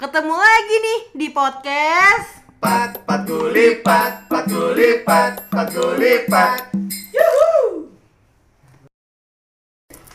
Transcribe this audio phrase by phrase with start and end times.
[0.00, 6.72] Ketemu lagi nih di podcast Pat, pat gulipat, pat gulipat, pat gulipat.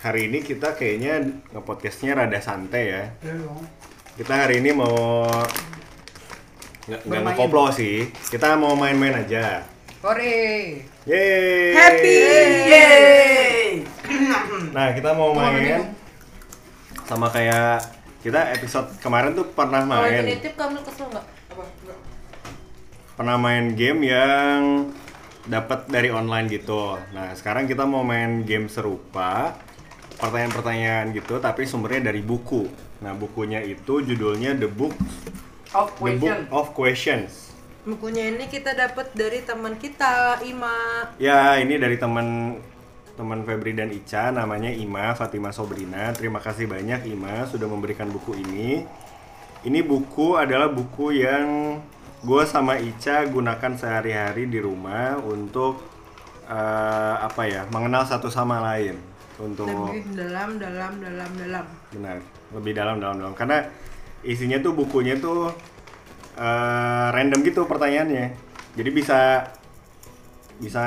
[0.02, 3.14] Hari ini kita kayaknya nge-podcastnya rada santai ya.
[4.18, 5.22] Kita hari ini mau
[6.90, 7.38] nggak nggak Bermain.
[7.38, 8.10] ngekoplo sih.
[8.10, 9.70] Kita mau main-main aja.
[10.02, 10.82] Hore.
[11.06, 11.78] Yeay.
[11.78, 12.18] Happy
[14.74, 15.94] Nah kita mau main
[17.06, 17.95] sama kayak
[18.26, 21.26] kita episode kemarin tuh pernah Kalau main, dititip kamu kesel nggak?
[23.16, 24.90] pernah main game yang
[25.46, 26.98] dapat dari online gitu.
[27.14, 29.54] Nah sekarang kita mau main game serupa,
[30.18, 32.66] pertanyaan-pertanyaan gitu, tapi sumbernya dari buku.
[33.06, 34.98] Nah bukunya itu judulnya The Book
[35.78, 37.54] Of The Book of Questions.
[37.86, 41.14] Bukunya ini kita dapat dari teman kita Ima.
[41.22, 42.58] Ya, ini dari teman
[43.16, 46.12] teman Febri dan Ica namanya Ima Fatima Sobrina.
[46.12, 48.84] Terima kasih banyak Ima sudah memberikan buku ini.
[49.66, 51.80] Ini buku adalah buku yang
[52.22, 55.82] gue sama Ica gunakan sehari-hari di rumah untuk
[56.46, 59.00] eh, apa ya mengenal satu sama lain
[59.42, 61.66] untuk Lebih dalam, dalam, dalam, dalam.
[61.92, 62.18] benar
[62.56, 63.68] lebih dalam dalam dalam karena
[64.24, 65.52] isinya tuh bukunya tuh
[66.40, 68.32] eh, random gitu pertanyaannya
[68.80, 69.20] jadi bisa
[70.56, 70.86] bisa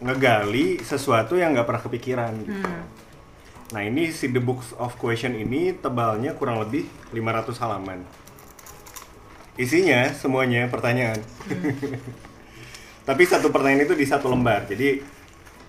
[0.00, 2.56] ngegali sesuatu yang nggak pernah kepikiran gitu.
[2.64, 2.84] Hmm.
[3.70, 8.02] Nah ini si The Books of Question ini tebalnya kurang lebih 500 halaman.
[9.60, 11.20] Isinya semuanya pertanyaan.
[13.08, 14.64] Tapi satu pertanyaan itu di satu lembar.
[14.64, 15.04] Jadi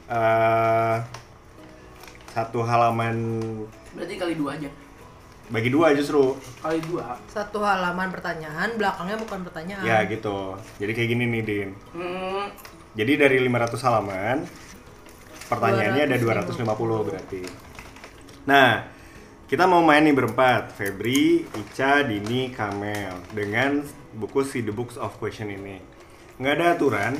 [0.08, 0.98] eh,
[2.32, 3.16] satu halaman
[3.92, 4.72] Berarti kali dua aja.
[5.52, 6.40] bagi dua justru.
[6.64, 7.20] Kali dua.
[7.28, 9.84] Satu halaman pertanyaan, belakangnya bukan pertanyaan.
[9.84, 10.56] Ya gitu.
[10.80, 11.70] Jadi kayak gini nih Din.
[11.92, 12.48] Hmm,
[12.92, 14.38] Jadi dari 500 halaman
[15.48, 17.44] pertanyaannya ada 250 berarti.
[18.48, 18.84] Nah,
[19.52, 23.84] kita mau main nih berempat, Febri, Ica, Dini, Kamel dengan
[24.16, 25.80] buku si The Books of Question ini.
[26.40, 27.14] Nggak ada aturan,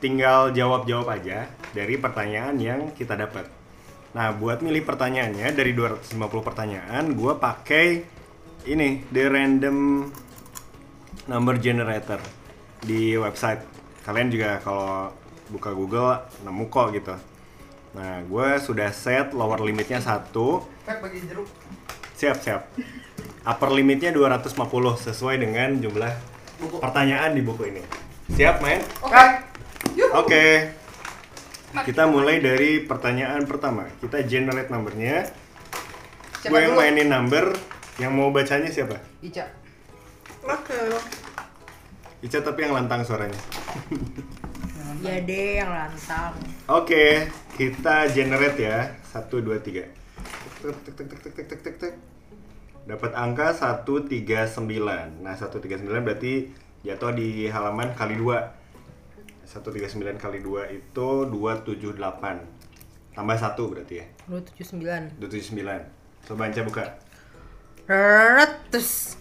[0.00, 3.48] tinggal jawab-jawab aja dari pertanyaan yang kita dapat.
[4.16, 7.86] Nah, buat milih pertanyaannya dari 250 pertanyaan, gue pakai
[8.64, 10.08] ini the random
[11.28, 12.20] number generator
[12.80, 13.75] di website.
[14.06, 15.10] Kalian juga kalau
[15.50, 16.14] buka Google
[16.46, 17.14] nemu kok gitu.
[17.98, 21.48] Nah, gue sudah set lower limitnya satu, Fek bagi jeruk.
[22.14, 22.70] siap siap.
[23.42, 24.54] Upper limitnya 250
[25.10, 26.12] sesuai dengan jumlah
[26.62, 26.76] buku.
[26.78, 27.82] pertanyaan di buku ini.
[28.30, 28.78] Siap main?
[29.02, 29.24] Oke.
[30.14, 30.44] Oke.
[31.82, 33.90] Kita mulai dari pertanyaan pertama.
[33.98, 35.26] Kita generate numbernya.
[36.42, 37.54] Siapa Gue yang mainin number.
[37.96, 39.00] Yang mau bacanya siapa?
[39.24, 39.50] Ica.
[40.46, 40.78] Oke.
[42.26, 43.38] Ica tapi yang lantang suaranya.
[44.98, 46.34] Ya deh yang lantang.
[46.66, 48.98] Oke, kita generate ya.
[49.14, 49.62] 1 2 3.
[49.62, 51.94] Tek tek tek tek tek tek tek tek.
[52.82, 54.58] Dapat angka 139.
[55.22, 56.50] Nah, 139 berarti
[56.82, 59.46] jatuh di halaman kali 2.
[59.46, 62.42] 139 kali 2 itu 278.
[63.14, 64.06] Tambah 1 berarti ya.
[64.26, 65.22] 279.
[65.22, 66.26] 279.
[66.26, 66.84] Coba Anca buka.
[67.86, 69.14] Ratus.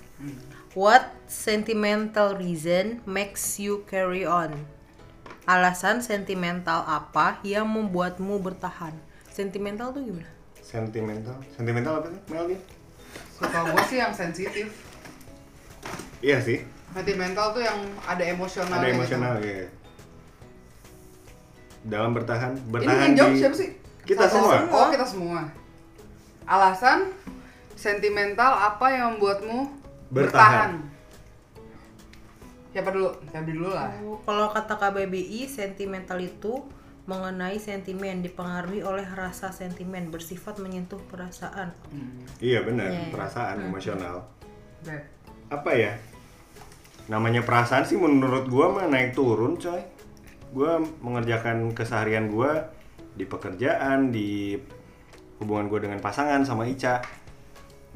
[0.76, 4.52] What sentimental reason makes you carry on?
[5.48, 8.92] Alasan sentimental apa yang membuatmu bertahan?
[9.32, 10.28] Sentimental tuh gimana?
[10.60, 11.38] Sentimental.
[11.56, 12.20] Sentimental apa sih?
[12.28, 12.60] Mel dia?
[13.32, 14.68] Suka gue sih yang sensitif.
[16.20, 16.60] Iya sih.
[16.92, 18.76] Sentimental tuh yang ada emosional.
[18.76, 19.72] Ada emosional ya.
[21.86, 23.70] Dalam bertahan, Ini bertahan yang jawab di- siapa sih?
[24.04, 24.56] Kita Satu- semua.
[24.74, 25.40] Oh kita semua.
[26.44, 27.14] Alasan
[27.78, 29.85] sentimental apa yang membuatmu
[30.16, 30.72] Bertahan.
[32.72, 33.08] Siapa dulu?
[33.28, 33.92] Siapa dulu lah.
[34.04, 36.64] Oh, Kalau kata KBBI, sentimental itu
[37.06, 41.70] mengenai sentimen dipengaruhi oleh rasa sentimen bersifat menyentuh perasaan.
[42.42, 43.14] Iya benar, Iya.
[43.14, 44.26] perasaan emosional.
[44.82, 44.98] Oke.
[45.54, 45.94] Apa ya?
[47.06, 49.78] Namanya perasaan sih menurut gua mah naik turun, coy.
[50.50, 52.74] Gua mengerjakan keseharian gua
[53.14, 54.58] di pekerjaan, di
[55.38, 57.06] hubungan gua dengan pasangan sama Ica.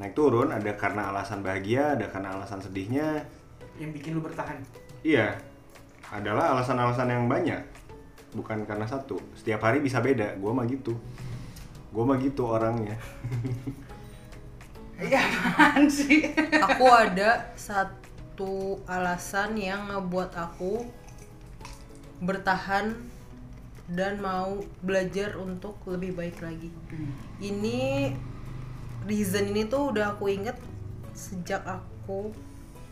[0.00, 3.20] Naik turun ada karena alasan bahagia, ada karena alasan sedihnya.
[3.76, 4.56] Yang bikin lu bertahan.
[5.04, 5.36] Iya.
[6.08, 7.60] Adalah alasan-alasan yang banyak.
[8.32, 9.20] Bukan karena satu.
[9.36, 10.40] Setiap hari bisa beda.
[10.40, 10.96] Gua mah gitu.
[11.92, 12.96] Gua mah gitu orangnya.
[15.00, 16.28] Iya apaan sih?
[16.60, 20.84] Aku ada satu alasan yang ngebuat aku
[22.20, 23.00] bertahan
[23.88, 26.68] dan mau belajar untuk lebih baik lagi.
[27.40, 28.12] Ini
[29.06, 30.56] reason ini tuh udah aku inget
[31.12, 32.32] sejak aku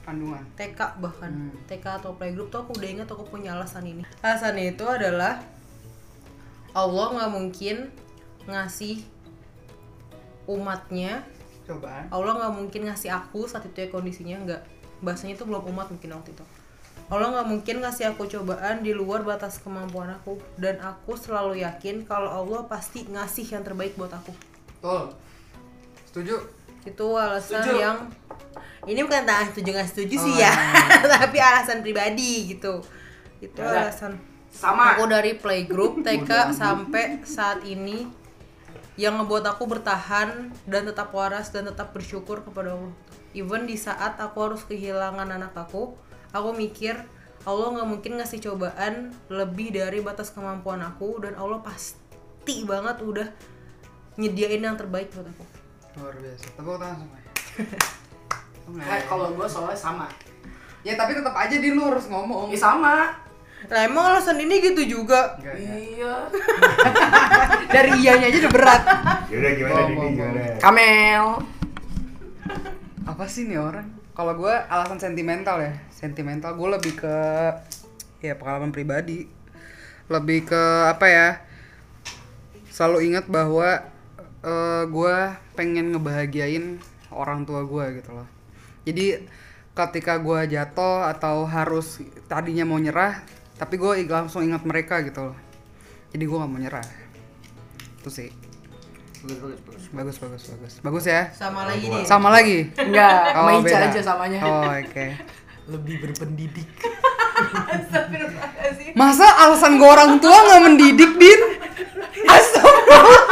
[0.09, 0.41] Kandungan.
[0.57, 1.53] TK bahkan Hmm.
[1.69, 4.09] TK atau playgroup tuh aku udah inget aku punya alasan ini.
[4.25, 5.45] Alasannya itu adalah
[6.73, 7.93] Allah nggak mungkin
[8.49, 9.05] ngasih
[10.49, 11.21] umatnya
[11.69, 12.09] Cobaan.
[12.09, 14.63] Allah nggak mungkin ngasih aku saat itu ya kondisinya nggak
[15.05, 16.45] bahasanya itu belum umat mungkin waktu itu
[17.13, 22.09] Allah nggak mungkin ngasih aku cobaan di luar batas kemampuan aku dan aku selalu yakin
[22.09, 24.33] kalau Allah pasti ngasih yang terbaik buat aku
[24.81, 25.13] Betul.
[26.19, 26.37] Setuju?
[26.81, 27.75] itu alasan Setuju.
[27.77, 27.99] yang
[28.85, 30.53] ini bukan tentang setuju nggak setuju Oh, sih ya
[31.15, 32.81] tapi alasan pribadi gitu.
[33.39, 34.17] Itu Ya alasan.
[34.49, 34.97] Sama.
[34.97, 38.09] aku dari playgroup TK sampai saat ini
[38.97, 42.95] yang ngebuat aku bertahan dan tetap waras dan tetap bersyukur kepada Allah.
[43.31, 45.93] Even di saat aku harus kehilangan anak aku
[46.33, 46.97] aku mikir
[47.45, 53.29] Allah nggak mungkin ngasih cobaan lebih dari batas kemampuan aku dan Allah pasti banget udah
[54.17, 55.45] nyediain yang terbaik buat aku
[55.99, 56.47] Luar biasa.
[56.55, 57.19] Tepuk tangan semua.
[58.69, 60.05] Eh, kalau gue soalnya sama.
[60.85, 62.53] Ya tapi tetap aja di lu harus ngomong.
[62.53, 63.17] Ya sama.
[63.67, 65.57] Nah emang alasan ini gitu juga Enggak.
[65.59, 66.15] Iya.
[67.75, 68.83] Dari iyanya aja udah berat.
[69.33, 70.41] Yaudah gimana Mau, Dini gimana?
[70.63, 71.25] Kamel.
[73.09, 73.89] Apa sih nih orang?
[74.15, 75.73] Kalau gue alasan sentimental ya.
[75.91, 77.17] Sentimental gue lebih ke
[78.23, 79.27] ya pengalaman pribadi.
[80.07, 81.29] Lebih ke apa ya?
[82.71, 83.81] Selalu ingat bahwa
[84.39, 85.15] eh gue
[85.55, 86.79] pengen ngebahagiain
[87.11, 88.29] orang tua gue gitu loh.
[88.87, 89.27] Jadi
[89.75, 93.23] ketika gue jatuh atau harus tadinya mau nyerah,
[93.59, 95.37] tapi gue langsung ingat mereka gitu loh.
[96.11, 96.87] Jadi gue nggak mau nyerah.
[97.99, 98.31] Itu sih.
[99.19, 99.83] Bagus, bagus, bagus.
[99.91, 100.73] Bagus bagus bagus.
[100.79, 101.27] Bagus ya.
[101.35, 102.59] sama lagi nih Sama lagi.
[102.79, 103.87] Enggak, sama Oh, Ica beda.
[103.91, 104.39] aja samanya.
[104.47, 105.07] Oh, oke.
[105.69, 106.69] Lebih berpendidik.
[108.95, 111.41] Masa alasan gue orang tua nggak mendidik, Din?
[112.25, 113.28] Astagfirullahaladzim.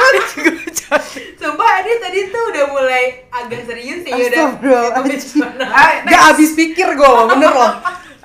[1.41, 5.45] Sumpah ini tadi tuh udah mulai agak serius ya udah Astagfirullahaladzim.
[5.77, 7.73] Ah, Gak habis pikir gue bener loh.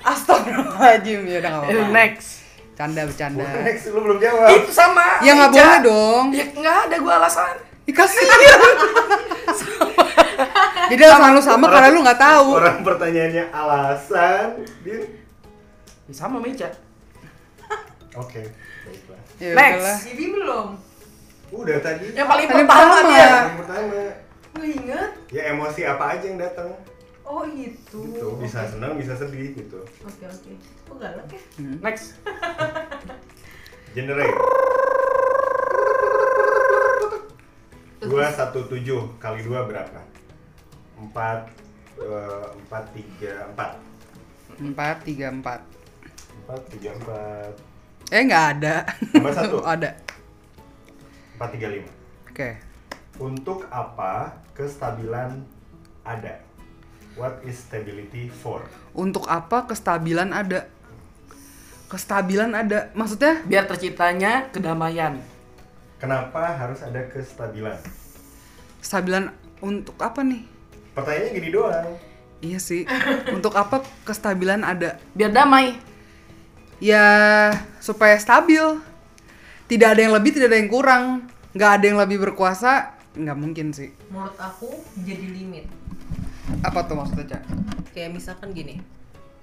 [0.02, 1.90] Astagfirullahaladzim, ya udah gak apa-apa.
[1.90, 2.28] Next.
[2.72, 3.44] Canda, bercanda.
[3.62, 4.48] Next lu belum jawab.
[4.50, 5.20] Itu sama.
[5.20, 6.24] Ya nggak boleh dong.
[6.32, 7.54] Ya nggak ada gue alasan.
[7.84, 8.26] Dikasih.
[10.90, 12.46] Jadi alasan lu sama karena lu nggak tahu.
[12.58, 15.04] Orang pertanyaannya alasan, Din.
[16.08, 16.68] Ya sama Ica.
[18.12, 18.44] Oke,
[18.84, 19.20] baiklah.
[19.40, 20.04] Ya Next.
[20.04, 20.76] Bibi belum
[21.52, 22.06] Udah tadi.
[22.16, 23.08] Yang paling Paling pertama pertama.
[23.08, 23.28] dia.
[23.28, 24.00] Yang pertama,
[24.52, 26.68] Gue inget ya emosi apa aja yang datang.
[27.24, 29.80] Oh itu Gitu, bisa senang, bisa sedih gitu.
[30.04, 30.52] Oke oke
[30.84, 31.40] Kok galak ya?
[31.80, 32.20] Next.
[33.96, 34.36] Generate.
[38.02, 40.00] Dua satu tujuh kali dua berapa?
[40.98, 41.48] Empat,
[41.96, 43.70] eh, empat tiga empat.
[44.60, 45.60] Empat, tiga, empat.
[46.44, 47.52] Empat tiga empat.
[48.12, 48.76] Eh nggak ada.
[49.12, 49.58] Tambah satu.
[49.80, 49.90] ada.
[51.42, 51.90] Empat tiga lima.
[52.30, 52.54] Oke.
[53.18, 55.42] Untuk apa kestabilan
[56.06, 56.38] ada?
[57.18, 58.62] What is stability for?
[58.94, 60.70] Untuk apa kestabilan ada?
[61.90, 62.94] Kestabilan ada.
[62.94, 63.42] Maksudnya?
[63.42, 65.18] Biar terciptanya kedamaian.
[65.98, 67.74] Kenapa harus ada kestabilan?
[68.78, 70.46] Kestabilan untuk apa nih?
[70.94, 71.90] Pertanyaannya gini doang.
[72.38, 72.86] Iya sih.
[73.34, 74.94] untuk apa kestabilan ada?
[75.10, 75.74] Biar damai.
[76.78, 77.02] Ya
[77.82, 78.91] supaya stabil.
[79.72, 81.04] Tidak ada yang lebih, tidak ada yang kurang.
[81.56, 83.88] Nggak ada yang lebih berkuasa, nggak mungkin sih.
[84.08, 84.68] Menurut aku
[85.00, 85.64] jadi limit
[86.60, 87.42] Apa tuh maksudnya, Cak?
[87.92, 88.80] Kayak misalkan gini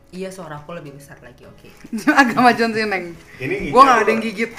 [0.10, 1.70] Iya suara aku lebih besar lagi oke
[2.22, 3.14] Agak majuan sih, Neng.
[3.38, 4.52] Ini Gua nggak ada yang gigit.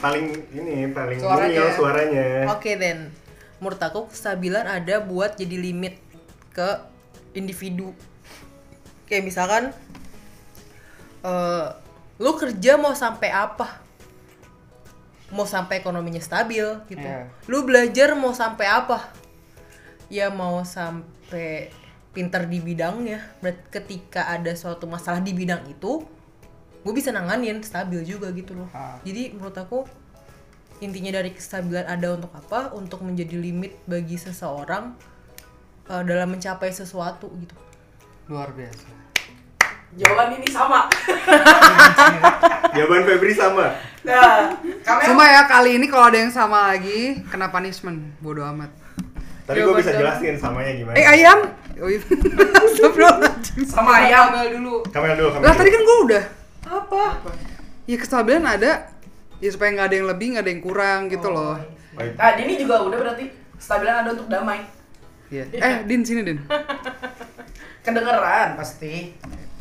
[0.00, 1.48] paling ini paling Suaranya.
[1.48, 2.24] mungil suaranya.
[2.52, 3.08] Oke then
[3.60, 5.96] Menurut aku kestabilan ada buat jadi limit
[6.52, 6.68] ke
[7.32, 7.92] individu
[9.04, 9.62] Kayak misalkan
[11.20, 11.66] eh
[12.16, 13.80] Lu kerja mau sampai apa?
[15.28, 17.28] Mau sampai ekonominya stabil gitu Iya.
[17.46, 19.12] Lu belajar mau sampai apa?
[20.08, 21.68] Ya mau sampai
[22.08, 26.02] pinter di bidangnya Berarti ketika ada suatu masalah di bidang itu
[26.78, 28.96] gue bisa nanganin stabil juga gitu loh Ah.
[29.04, 29.84] jadi menurut aku
[30.78, 34.96] intinya dari kestabilan ada untuk apa untuk menjadi limit bagi seseorang
[35.84, 37.52] eh, dalam mencapai sesuatu gitu
[38.26, 38.88] Luar biasa.
[39.96, 40.84] Jawaban ini sama.
[42.76, 43.72] Jawaban Febri sama.
[44.08, 45.04] Nah, Kamel.
[45.12, 48.16] Cuma ya kali ini kalau ada yang sama lagi kena punishment.
[48.18, 48.72] Bodoh amat.
[49.44, 50.96] Tapi gue bisa jelasin samanya gimana.
[50.96, 51.38] Eh ayam.
[51.78, 52.00] Oh iya.
[53.72, 54.34] Sama ayam.
[54.34, 55.60] Kamel dulu Kamera dulu, kamera Lah dulu.
[55.62, 56.24] tadi kan gue udah.
[56.68, 57.02] apa
[57.86, 58.72] Ya kestabilan ada.
[59.38, 61.54] Ya supaya nggak ada yang lebih, nggak ada yang kurang gitu loh.
[61.94, 62.12] Baik.
[62.18, 63.24] Nah, ini juga udah berarti
[63.56, 64.66] stabilan ada untuk damai.
[65.30, 65.44] Iya.
[65.54, 66.42] Eh, Din sini, Din.
[67.86, 69.14] Kedengeran pasti.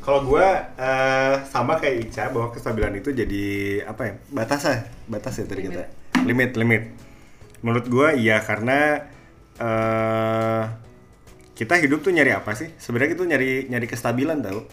[0.07, 0.47] Kalau gue
[0.79, 3.45] eh, sama kayak Ica bahwa kestabilan itu jadi
[3.83, 4.13] apa ya?
[4.31, 5.83] Batas ya, batas ya tadi kita.
[6.23, 6.95] Limit, limit.
[7.59, 9.03] Menurut gue iya karena
[9.59, 10.63] eh
[11.59, 12.71] kita hidup tuh nyari apa sih?
[12.79, 14.63] Sebenarnya itu nyari nyari kestabilan tau.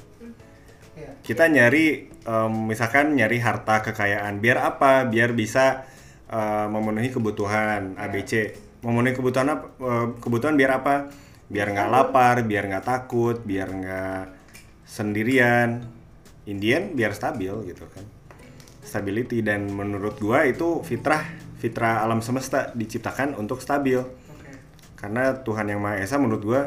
[1.26, 4.38] Kita nyari em, misalkan nyari harta kekayaan.
[4.38, 5.03] Biar apa?
[5.03, 5.83] Biar bisa
[6.31, 8.55] eh, memenuhi kebutuhan ABC.
[8.87, 9.67] Memenuhi kebutuhan apa?
[10.23, 11.11] kebutuhan biar apa?
[11.45, 14.25] biar nggak lapar biar nggak takut biar nggak
[14.85, 15.85] sendirian
[16.45, 18.05] Indian biar stabil gitu kan
[18.81, 21.25] stability dan menurut gua itu fitrah
[21.57, 24.53] fitrah alam semesta diciptakan untuk stabil Oke.
[24.95, 26.62] karena Tuhan yang Maha Esa menurut gua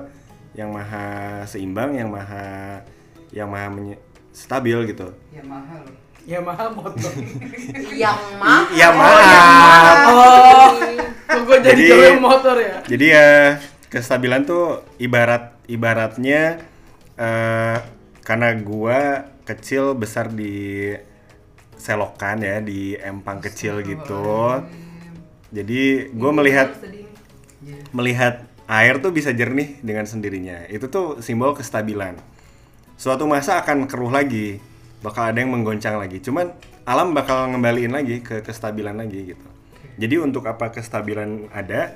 [0.52, 1.06] yang maha
[1.44, 2.82] seimbang yang maha
[3.30, 5.86] yang maha menye- stabil gitu Ya mahal.
[6.26, 7.14] Ya mahal motor.
[7.94, 10.70] yang mah Iya maaf Oh,
[11.24, 12.76] kok gue jadi Jadi- cewek motor ya?
[12.84, 13.30] Jadi ya
[13.88, 14.66] kestabilan tuh
[14.98, 16.60] ibarat ibaratnya
[17.16, 17.78] eh,
[18.28, 20.92] karena gua kecil besar di
[21.80, 24.60] selokan ya di empang kecil gitu.
[25.56, 26.76] Jadi gua melihat
[27.96, 30.68] melihat air tuh bisa jernih dengan sendirinya.
[30.68, 32.20] Itu tuh simbol kestabilan.
[33.00, 34.60] Suatu masa akan keruh lagi,
[35.00, 36.20] bakal ada yang menggoncang lagi.
[36.20, 36.52] Cuman
[36.84, 39.48] alam bakal ngembaliin lagi ke kestabilan lagi gitu.
[39.96, 41.96] Jadi untuk apa kestabilan ada?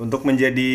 [0.00, 0.72] Untuk menjadi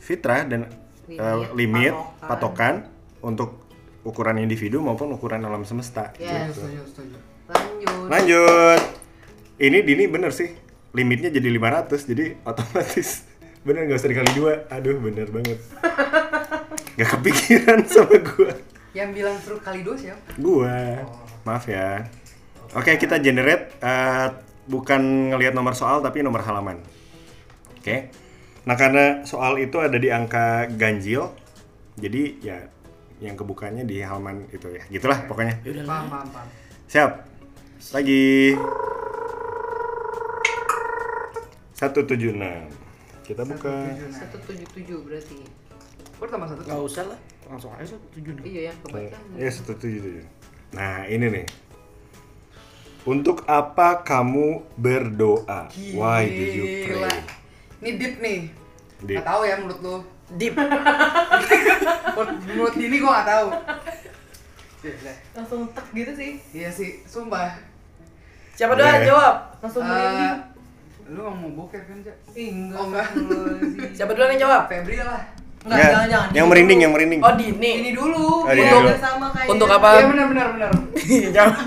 [0.00, 0.70] fitrah dan
[1.08, 2.28] Limit, eh, limit, patokan.
[2.28, 2.74] patokan
[3.22, 3.68] untuk
[4.06, 6.14] ukuran individu maupun ukuran alam semesta.
[6.16, 6.54] Yes.
[6.54, 6.64] gitu.
[6.64, 7.16] Setuju, setuju.
[7.48, 8.80] lanjut Lanjut.
[9.58, 10.50] Ini Dini bener sih.
[10.96, 13.28] Limitnya jadi 500 jadi otomatis
[13.66, 14.52] bener nggak usah dikali dua.
[14.72, 15.58] Aduh bener banget.
[16.98, 18.58] Gak kepikiran sama gua.
[18.90, 20.34] Yang bilang suruh kali dua siapa?
[20.34, 21.06] Gua.
[21.46, 22.10] Maaf ya.
[22.74, 24.34] Oke kita generate eh,
[24.66, 26.82] bukan ngelihat nomor soal tapi nomor halaman.
[27.78, 28.10] Oke.
[28.66, 31.30] Nah karena soal itu ada di angka ganjil,
[31.96, 32.58] jadi ya
[33.18, 34.82] yang kebukanya di halaman itu ya.
[34.90, 35.58] Gitulah pokoknya.
[35.86, 36.48] Paham, paham, paham.
[36.86, 37.12] Siap.
[37.94, 38.54] Lagi.
[41.78, 42.34] 176.
[43.22, 43.74] Kita buka.
[43.98, 45.38] 177 berarti
[46.26, 46.60] tambah satu.
[46.66, 48.46] Gak usah lah, langsung aja tujuh dulu.
[48.50, 50.26] iya yang kebaikan Ya 177.
[50.74, 51.46] Nah, ini nih.
[53.06, 55.70] Untuk apa kamu berdoa?
[55.94, 57.08] Why did you Gila.
[57.08, 57.18] pray?
[57.78, 58.40] Ini deep nih.
[59.06, 59.16] Deep.
[59.22, 59.96] Gak tahu ya menurut lu.
[60.34, 60.54] Deep.
[62.44, 63.48] Menurut, ini gue gak tahu.
[64.78, 64.94] Iya,
[65.32, 67.50] langsung tek gitu sih Iya sih, sumpah.
[68.54, 69.04] Siapa doa Oke.
[69.04, 69.34] jawab?
[69.58, 70.34] langsung merinding
[71.08, 72.16] lu gak mau bokeh kan, Cak?
[72.32, 73.06] Ih, enggak Oh, enggak.
[73.96, 74.62] Siapa duluan yang jawab?
[74.66, 75.22] Febri lah.
[75.58, 77.20] enggak Nggak, jangan jangan Yang merinding, yang merinding.
[77.20, 77.70] Oh Dini.
[77.76, 78.90] ini dulu Oh, ini untuk dulu.
[78.94, 79.88] sama kayak Untuk Iya apa?
[80.04, 80.70] benar benar benar.
[81.36, 81.64] Jangan.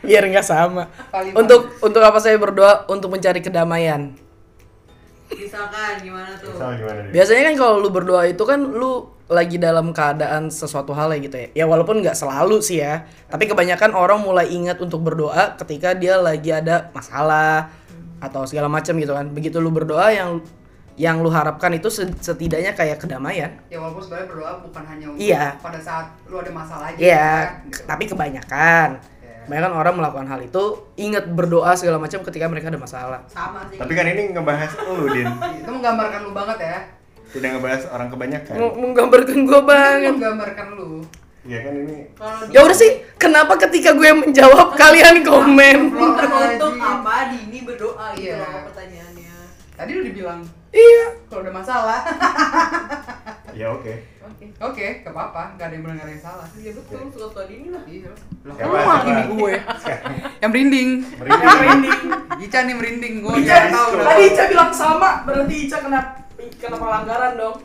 [0.00, 0.82] Biar nggak sama.
[1.06, 1.36] Kalimat.
[1.36, 2.88] Untuk untuk apa saya berdoa?
[2.88, 4.16] Untuk mencari kedamaian.
[5.30, 7.12] misalkan gimana tuh Sama gimana nih?
[7.12, 11.36] Biasanya kan kalau lu berdoa itu kan lu lagi dalam keadaan sesuatu hal ya gitu
[11.38, 11.48] ya.
[11.54, 13.06] Ya walaupun nggak selalu sih ya.
[13.26, 17.70] Tapi kebanyakan orang mulai ingat untuk berdoa ketika dia lagi ada masalah
[18.18, 19.30] atau segala macam gitu kan.
[19.30, 20.42] Begitu lu berdoa yang
[20.98, 23.56] yang lu harapkan itu se- setidaknya kayak kedamaian.
[23.70, 25.56] Ya walaupun sebenarnya berdoa bukan hanya untuk Iya.
[25.56, 26.98] pada saat lu ada masalah aja.
[27.00, 27.80] Iya, kan, gitu.
[27.88, 29.34] tapi kebanyakan Iya.
[29.48, 30.62] kebanyakan orang melakukan hal itu
[30.98, 33.20] ingat berdoa segala macam ketika mereka ada masalah.
[33.32, 35.24] sama sih Tapi kan ini ngebahas lu, Din.
[35.56, 36.78] itu menggambarkan lu banget ya.
[37.30, 38.54] Tidak ngebahas orang kebanyakan.
[38.54, 40.14] Mau menggambarkan gue banget.
[40.14, 40.90] Menggambarkan lu.
[41.40, 45.76] Iya kan ini kalau Ya udah sih, kenapa ketika gue menjawab kalian komen?
[45.88, 48.44] untuk apa Dini berdoa gitu Iya.
[48.44, 49.34] loh pertanyaannya
[49.72, 51.04] Tadi udah dibilang Iya.
[51.26, 52.00] kalau ada masalah.
[53.58, 53.92] ya oke.
[54.20, 56.46] oke Oke, gak apa-apa, gak ada yang benar gak ada yang salah.
[56.54, 58.12] ya betul suka suka Dini lah Iya.
[58.42, 58.92] Lah, kamu siapa?
[58.92, 59.54] hakimi gue.
[60.36, 60.90] yang merinding.
[61.16, 62.00] Merinding.
[62.44, 63.88] Ica nih merinding, gue Ica, nggak tahu.
[63.90, 64.04] udah.
[64.06, 66.00] Tadi Ica bilang sama, berarti Ica kena
[66.54, 67.56] kena pelanggaran dong.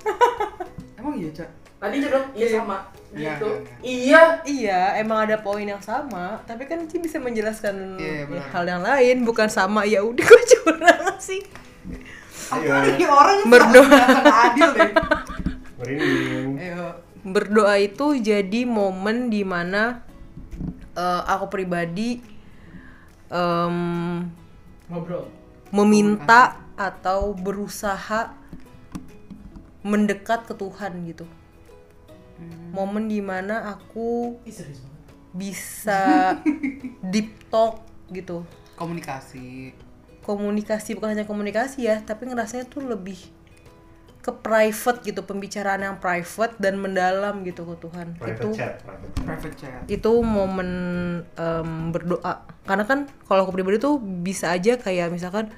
[0.98, 1.50] Emang iya, Cak?
[1.76, 2.78] Tadi Ica bilang iya sama.
[3.12, 3.48] Iya, Gitu.
[3.80, 4.22] iya, Iya.
[4.44, 8.82] Iya, emang ada poin yang sama, tapi kan Ci bisa menjelaskan Iya, ya, hal yang
[8.82, 11.40] lain, bukan sama ya udah gue curang sih.
[12.52, 12.72] Ayo.
[12.92, 14.02] Ini orang Berdoa.
[14.50, 14.92] adil deh.
[17.26, 20.06] Berdoa itu jadi momen di mana
[20.94, 22.22] eh, aku pribadi
[23.28, 23.78] em,
[24.86, 25.26] Ngobrol.
[25.72, 28.36] meminta atau berusaha
[29.86, 31.30] mendekat ke Tuhan gitu.
[32.74, 35.02] Momen di mana aku Ih, serius banget.
[35.32, 36.02] bisa
[37.14, 38.44] deep talk gitu.
[38.76, 39.72] Komunikasi.
[40.26, 43.16] Komunikasi bukan hanya komunikasi ya, tapi ngerasanya tuh lebih
[44.20, 48.18] ke private gitu, pembicaraan yang private dan mendalam gitu ke Tuhan.
[48.18, 49.24] Private itu chat, private chat.
[49.30, 49.82] Private chat.
[49.86, 50.70] itu momen
[51.38, 55.54] em, berdoa karena kan kalau aku pribadi tuh bisa aja kayak misalkan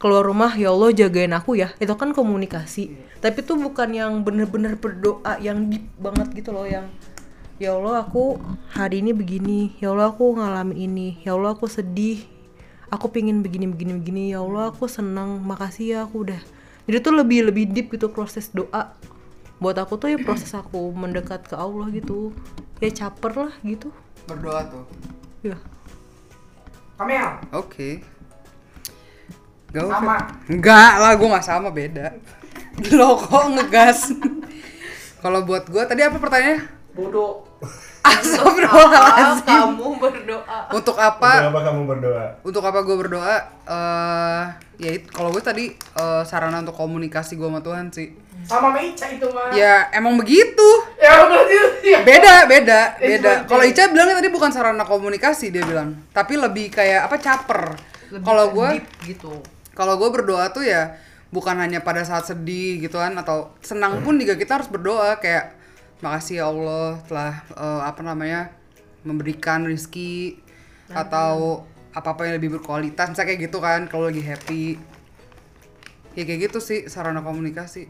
[0.00, 1.76] keluar rumah ya Allah jagain aku ya.
[1.76, 2.96] Itu kan komunikasi.
[3.20, 6.88] Tapi tuh bukan yang bener-bener berdoa yang deep banget gitu loh yang
[7.60, 8.40] ya Allah aku
[8.72, 12.24] hari ini begini ya Allah aku ngalamin ini ya Allah aku sedih
[12.88, 16.40] aku pingin begini begini begini ya Allah aku senang makasih ya aku udah.
[16.88, 18.96] Jadi tuh lebih lebih deep gitu proses doa.
[19.60, 22.32] Buat aku tuh ya proses aku mendekat ke Allah gitu.
[22.80, 23.92] Ya caper lah gitu.
[24.24, 24.84] Berdoa tuh.
[25.44, 25.60] ya.
[26.96, 27.44] Kamel.
[27.52, 28.00] Oke.
[29.70, 30.16] Gak Sama.
[30.50, 32.06] Enggak lah, gue gak sama, beda.
[32.98, 34.10] Lo kok ngegas?
[35.20, 36.80] Kalau buat gue tadi apa pertanyaannya?
[36.96, 37.46] Bodoh.
[38.00, 39.46] Ah, Astagfirullahaladzim.
[39.46, 40.58] kamu berdoa.
[40.72, 41.32] Untuk apa?
[41.44, 42.26] Kenapa kamu berdoa?
[42.40, 43.36] Untuk apa gue berdoa?
[43.68, 44.42] Eh,
[44.80, 48.16] ya itu kalau gue tadi eh, sarana untuk komunikasi gue sama Tuhan sih.
[48.48, 49.52] Sama Meica itu mah.
[49.52, 50.68] Ya emang begitu.
[50.96, 52.00] Ya berarti ya.
[52.00, 53.32] Beda, beda, beda.
[53.44, 57.76] Kalau Ica bilangnya tadi bukan sarana komunikasi dia bilang, tapi lebih kayak apa caper.
[58.24, 59.44] Kalau gue, gitu.
[59.80, 61.00] Kalau gue berdoa tuh ya
[61.32, 65.56] bukan hanya pada saat sedih gitu kan atau senang pun juga kita harus berdoa kayak
[66.04, 68.52] makasih ya Allah telah eh, apa namanya
[69.08, 70.36] memberikan rezeki
[70.92, 71.64] atau
[71.96, 73.08] apa apa yang lebih berkualitas.
[73.08, 74.76] Misalnya kayak gitu kan kalau lagi happy.
[76.18, 77.88] Ya kayak gitu sih sarana komunikasi.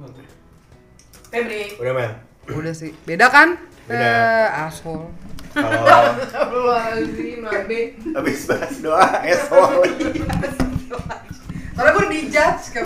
[1.33, 1.81] Febri.
[1.81, 2.13] Udah Mel.
[2.51, 2.93] udah sih.
[3.03, 3.57] Beda kan?
[3.89, 3.99] Beda.
[3.99, 5.11] eh, asshole.
[5.51, 5.83] Kalau
[8.15, 9.83] habis bahas doa, esol.
[12.21, 12.85] dijudge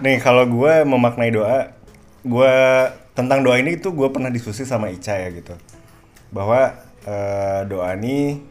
[0.00, 1.74] Nih kalau gue memaknai doa,
[2.22, 2.54] gue
[3.12, 5.54] tentang doa ini tuh gue pernah diskusi sama Ica ya gitu,
[6.34, 8.42] bahwa eh, doa ini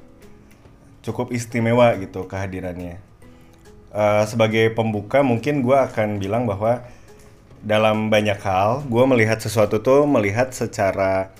[1.03, 3.01] cukup istimewa gitu kehadirannya.
[3.89, 6.85] Eh, sebagai pembuka mungkin gue akan bilang bahwa
[7.59, 11.35] dalam banyak hal gue melihat sesuatu tuh melihat secara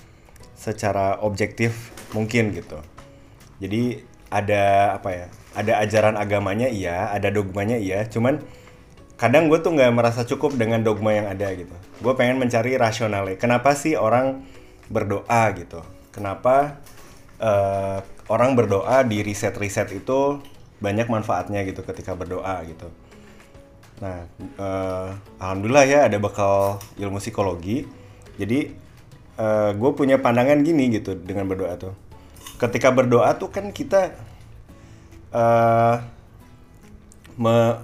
[0.52, 2.76] secara objektif mungkin gitu.
[3.62, 5.26] Jadi ada apa ya?
[5.50, 8.06] Ada ajaran agamanya iya, ada dogmanya iya.
[8.06, 8.38] Cuman
[9.18, 11.74] kadang gue tuh nggak merasa cukup dengan dogma yang ada gitu.
[12.00, 13.36] Gue pengen mencari rasionalnya.
[13.36, 14.46] Kenapa sih orang
[14.88, 15.82] berdoa gitu?
[16.14, 16.80] Kenapa
[17.42, 17.98] eh,
[18.30, 20.40] orang berdoa di riset-riset itu
[20.80, 22.88] banyak manfaatnya gitu ketika berdoa gitu.
[24.00, 25.08] Nah, eh,
[25.42, 27.84] alhamdulillah ya ada bekal ilmu psikologi.
[28.38, 28.88] Jadi
[29.72, 31.96] gue punya pandangan gini gitu dengan berdoa tuh.
[32.60, 34.12] Ketika berdoa tuh kan kita
[35.32, 35.96] eh
[37.40, 37.80] me-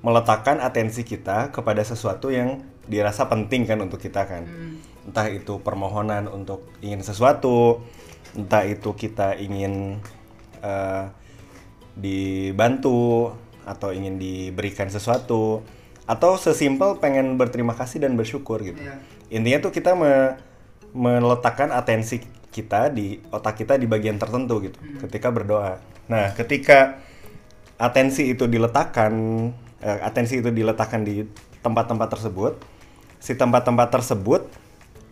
[0.00, 4.46] meletakkan atensi kita kepada sesuatu yang dirasa penting kan untuk kita kan.
[5.04, 7.82] Entah itu permohonan untuk ingin sesuatu,
[8.38, 9.98] entah itu kita ingin
[10.62, 11.04] eh,
[11.98, 13.34] dibantu
[13.66, 15.60] atau ingin diberikan sesuatu
[16.08, 18.80] atau sesimpel pengen berterima kasih dan bersyukur gitu.
[18.80, 18.98] Iya.
[19.30, 20.34] Intinya tuh kita me-
[20.90, 25.78] meletakkan atensi kita di otak kita di bagian tertentu gitu ketika berdoa.
[26.10, 26.98] Nah, ketika
[27.78, 29.12] atensi itu diletakkan
[29.80, 31.24] eh, atensi itu diletakkan di
[31.62, 32.52] tempat-tempat tersebut,
[33.22, 34.50] si tempat-tempat tersebut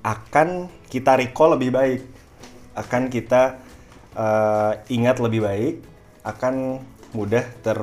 [0.03, 2.03] akan kita recall lebih baik,
[2.74, 3.62] akan kita
[4.18, 5.74] eh, ingat lebih baik,
[6.27, 6.83] akan
[7.14, 7.79] mudah ter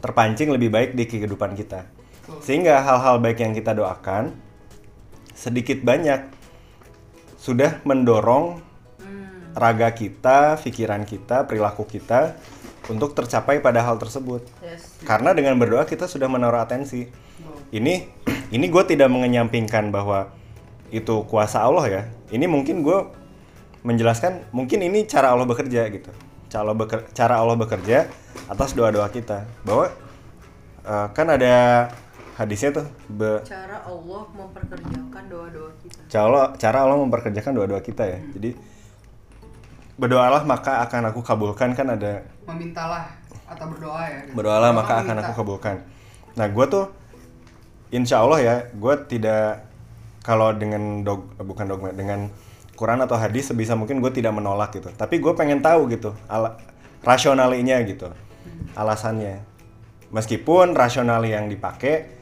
[0.00, 1.84] terpancing lebih baik di kehidupan kita.
[2.42, 4.34] Sehingga hal-hal baik yang kita doakan
[5.36, 6.26] sedikit banyak
[7.38, 8.65] sudah mendorong
[9.56, 12.36] raga kita, pikiran kita, perilaku kita
[12.86, 14.44] untuk tercapai pada hal tersebut.
[14.60, 15.00] Yes.
[15.02, 17.08] Karena dengan berdoa kita sudah menaruh atensi.
[17.72, 17.94] Ini
[18.54, 20.30] ini gue tidak mengenyampingkan bahwa
[20.94, 22.02] itu kuasa Allah ya.
[22.30, 22.98] Ini mungkin gue
[23.82, 26.12] menjelaskan mungkin ini cara Allah bekerja gitu.
[26.46, 28.06] Cara Allah, beker- cara Allah bekerja
[28.46, 29.50] atas doa-doa kita.
[29.66, 29.90] Bahwa
[30.86, 31.90] eh, kan ada
[32.38, 35.98] hadisnya tuh be- Cara Allah memperkerjakan doa-doa kita.
[36.06, 38.18] cara cara Allah memperkerjakan doa-doa kita ya.
[38.30, 38.54] Jadi
[39.96, 43.08] berdoalah maka akan aku kabulkan kan ada memintalah
[43.48, 44.32] atau berdoa ya gitu.
[44.36, 45.28] berdoalah Berdoa maka akan meminta.
[45.28, 45.76] aku kabulkan.
[46.36, 46.84] Nah gue tuh
[47.88, 49.64] insya Allah ya gue tidak
[50.20, 52.28] kalau dengan dog bukan dogma dengan
[52.76, 54.92] Quran atau hadis sebisa mungkin gue tidak menolak gitu.
[54.92, 56.60] Tapi gue pengen tahu gitu ala,
[57.00, 58.12] rasionalinya gitu
[58.76, 59.40] alasannya.
[60.12, 62.12] Meskipun rasional yang dipakai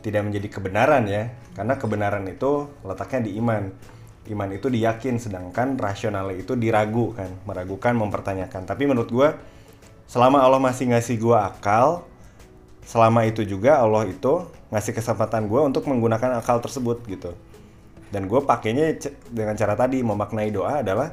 [0.00, 3.72] tidak menjadi kebenaran ya, karena kebenaran itu letaknya di iman.
[4.24, 8.64] Iman itu diyakin, sedangkan rasional itu diragu kan, meragukan, mempertanyakan.
[8.64, 9.28] Tapi menurut gue,
[10.08, 12.08] selama Allah masih ngasih gue akal,
[12.88, 17.36] selama itu juga Allah itu ngasih kesempatan gue untuk menggunakan akal tersebut gitu.
[18.08, 18.96] Dan gue pakainya
[19.28, 21.12] dengan cara tadi memaknai doa adalah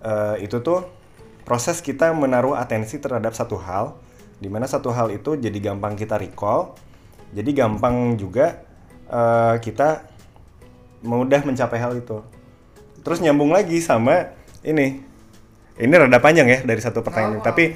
[0.00, 0.88] eh, itu tuh
[1.44, 3.98] proses kita menaruh atensi terhadap satu hal,
[4.40, 6.78] di mana satu hal itu jadi gampang kita recall,
[7.36, 8.64] jadi gampang juga
[9.10, 10.11] eh, kita
[11.02, 12.22] mudah mencapai hal itu.
[13.02, 14.30] Terus nyambung lagi sama
[14.62, 15.02] ini,
[15.76, 17.50] ini rada panjang ya dari satu pertanyaan, Apa?
[17.50, 17.74] tapi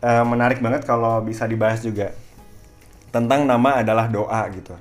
[0.00, 2.10] eh, menarik banget kalau bisa dibahas juga
[3.10, 4.74] tentang nama adalah doa gitu.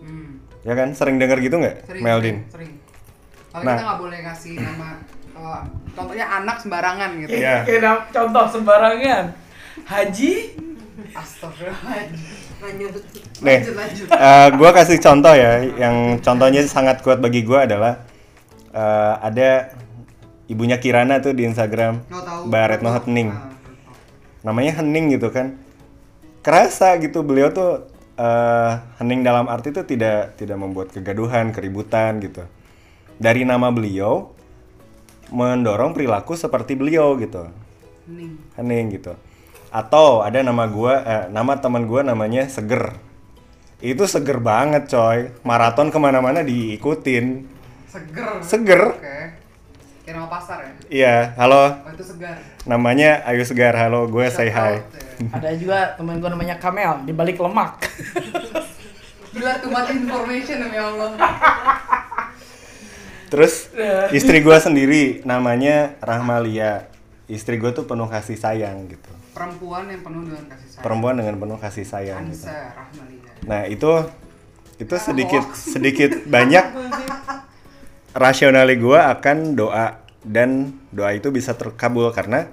[0.00, 0.40] Hmm.
[0.64, 2.44] Ya kan, sering dengar gitu nggak, Meldin?
[2.48, 2.48] Sering.
[2.48, 2.72] sering.
[3.50, 3.76] Tapi Nah.
[3.76, 4.88] kita nggak boleh ngasih nama
[5.30, 7.32] eh, contohnya anak sembarangan gitu.
[7.36, 7.64] Iya.
[7.80, 9.24] Na- contoh sembarangan.
[9.84, 10.32] Haji
[11.10, 12.49] Astagfirullahaladzim.
[13.40, 14.06] Nih, lanjut.
[14.28, 18.04] eh, gua kasih contoh ya, yang contohnya sangat kuat bagi gua adalah
[18.70, 19.50] eh, ada
[20.50, 22.40] ibunya Kirana tuh di Instagram, Nggak tahu.
[22.50, 23.28] Mbak Retno Hening.
[23.32, 23.48] Ah,
[24.44, 25.56] Namanya Hening gitu kan,
[26.44, 27.88] kerasa gitu beliau tuh
[28.20, 32.44] eh, hening dalam arti itu tidak tidak membuat kegaduhan, keributan gitu.
[33.20, 34.32] Dari nama beliau
[35.30, 37.48] mendorong perilaku seperti beliau gitu.
[38.08, 38.32] Hening.
[38.58, 39.12] Hening gitu.
[39.70, 42.98] Atau ada nama gua eh, nama teman gua namanya Seger.
[43.80, 45.32] Itu seger banget coy.
[45.40, 47.48] Maraton ke mana-mana diikutin.
[47.88, 48.28] Seger.
[48.44, 48.82] Seger.
[48.92, 49.40] Oke.
[50.10, 50.72] Kayak nama pasar ya?
[50.90, 51.70] Iya, halo.
[51.86, 52.34] Oh itu segar.
[52.66, 53.78] Namanya Ayu Segar.
[53.78, 54.82] Halo, gue say hi.
[54.82, 55.38] out, ya.
[55.38, 57.78] Ada juga temen gue namanya Kamel di balik lemak.
[59.30, 61.14] Gila much information ya Allah.
[63.30, 63.70] Terus
[64.18, 66.90] istri gue sendiri namanya Rahmalia.
[67.30, 69.19] Istri gue tuh penuh kasih sayang gitu.
[69.30, 70.82] Perempuan yang penuh dengan kasih sayang.
[70.82, 72.46] Perempuan dengan penuh kasih sayang gitu.
[73.46, 73.92] Nah itu
[74.76, 76.64] itu sedikit sedikit banyak
[78.10, 82.50] rasionali gue akan doa dan doa itu bisa terkabul karena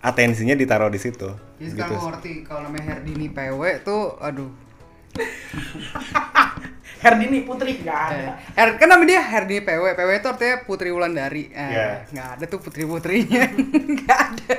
[0.00, 1.28] atensinya ditaruh di situ.
[1.56, 1.72] Jadi Gitu.
[1.74, 4.50] sekarang ngerti kalau namanya Herdini PW tuh aduh.
[6.96, 8.16] Herdini Putri nggak ada.
[8.16, 9.84] Eh, Her, kan nama dia Herdini PW.
[9.94, 11.52] PW itu artinya Putri Wulandari.
[11.52, 11.88] Eh, Iya.
[12.08, 13.42] nggak ada tuh putri-putrinya.
[13.96, 14.56] Nggak ada.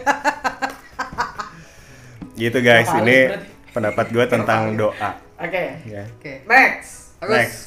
[2.38, 3.50] Gitu guys, ini berarti?
[3.74, 5.10] pendapat gue tentang doa.
[5.42, 5.64] Oke.
[5.90, 6.06] Ya.
[6.06, 6.46] Oke.
[6.46, 7.18] Next.
[7.18, 7.34] Bagus.
[7.34, 7.60] Next.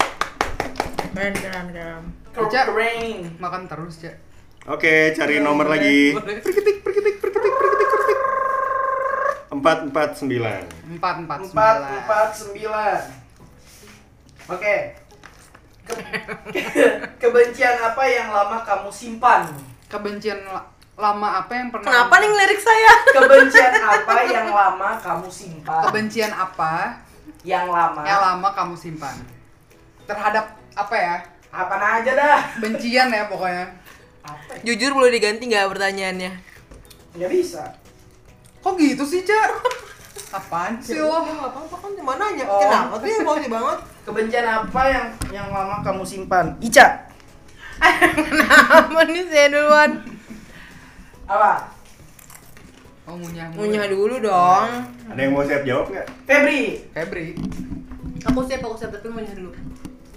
[1.10, 2.02] Keren keren keren.
[2.70, 3.34] Rain.
[3.42, 4.14] Makan terus, Cak.
[4.70, 6.14] Oke, cari nomor lagi.
[6.14, 6.46] Perketik,
[6.86, 7.54] perketik, perketik, perketik,
[7.90, 8.18] perketik.
[9.50, 10.62] Empat, empat, sembilan.
[10.88, 11.98] Empat, empat, Empat, sembilan.
[11.98, 13.00] empat, sembilan.
[14.54, 14.76] Oke.
[15.82, 15.98] Ke-
[17.26, 19.50] kebencian apa yang lama kamu simpan?
[19.90, 20.46] Kebencian
[21.00, 22.92] lama apa yang pernah Kenapa nih ngelirik saya?
[23.16, 25.82] Kebencian apa yang lama kamu simpan?
[25.88, 26.72] Kebencian apa
[27.40, 28.04] yang lama.
[28.04, 29.16] yang lama kamu simpan?
[30.04, 31.16] Terhadap apa ya?
[31.50, 32.40] Apa aja dah.
[32.60, 33.72] Bencian ya pokoknya.
[34.20, 34.60] Apa?
[34.60, 34.70] ya?
[34.70, 36.32] Jujur boleh diganti nggak pertanyaannya?
[37.16, 37.64] Nggak bisa.
[38.60, 39.50] Kok gitu sih, Cak?
[40.30, 41.26] Apaan sih lo?
[41.26, 42.44] Nggak apa-apa kan cuma nanya.
[42.46, 42.60] Oh.
[42.60, 43.78] Kenapa sih emosi banget?
[44.04, 46.54] Kebencian apa yang yang lama kamu simpan?
[46.60, 47.08] Ica.
[48.28, 49.90] Kenapa nih saya duluan?
[51.30, 51.52] Apa?
[53.06, 53.54] Oh, ngunyah.
[53.54, 54.68] Ngunyah dulu dong.
[55.06, 56.06] Ada yang mau siap jawab nggak?
[56.26, 56.62] Febri.
[56.90, 57.26] Febri.
[58.26, 59.54] Aku siap, aku siap tapi ngunyah dulu.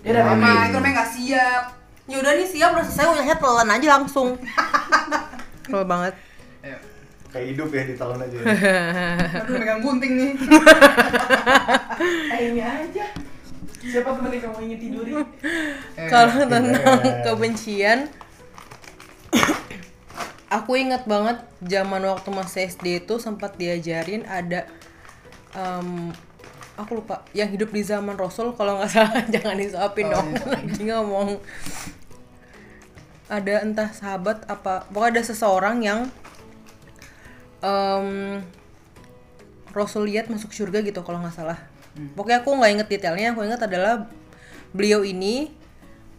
[0.01, 0.23] Ya udah.
[0.33, 1.63] Mama, itu namanya nggak siap.
[2.09, 4.29] Ya udah nih siap udah selesai ngunyahnya telan aja langsung.
[5.69, 6.13] Keren banget.
[6.65, 6.77] Ayo.
[7.29, 8.37] Kayak hidup ya di talon aja.
[9.45, 10.31] Aduh, megang gunting nih.
[12.33, 13.05] Eh, ini aja.
[13.83, 15.15] Siapa temen yang kamu ingin tidurin?
[15.97, 17.21] Eh, Kalau tentang iya.
[17.21, 17.99] kebencian
[20.53, 24.69] Aku ingat banget zaman waktu masih SD itu sempat diajarin ada
[25.57, 26.13] em,
[26.77, 30.45] aku lupa yang hidup di zaman Rasul kalau nggak salah jangan disuapin Oh, dong iya.
[30.53, 31.29] lagi ngomong.
[33.33, 35.99] Ada entah sahabat apa pokoknya ada seseorang yang
[37.65, 38.07] em,
[39.73, 41.57] Rasul lihat masuk surga gitu kalau nggak salah.
[42.13, 44.05] Pokoknya aku nggak inget detailnya aku ingat adalah
[44.69, 45.49] beliau ini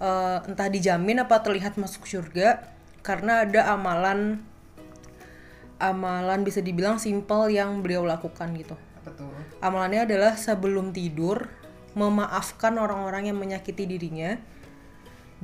[0.02, 2.73] eh, entah dijamin apa terlihat masuk surga
[3.04, 4.40] karena ada amalan
[5.76, 8.72] amalan bisa dibilang simple yang beliau lakukan gitu
[9.04, 9.28] tuh?
[9.60, 11.52] amalannya adalah sebelum tidur
[11.92, 14.40] memaafkan orang-orang yang menyakiti dirinya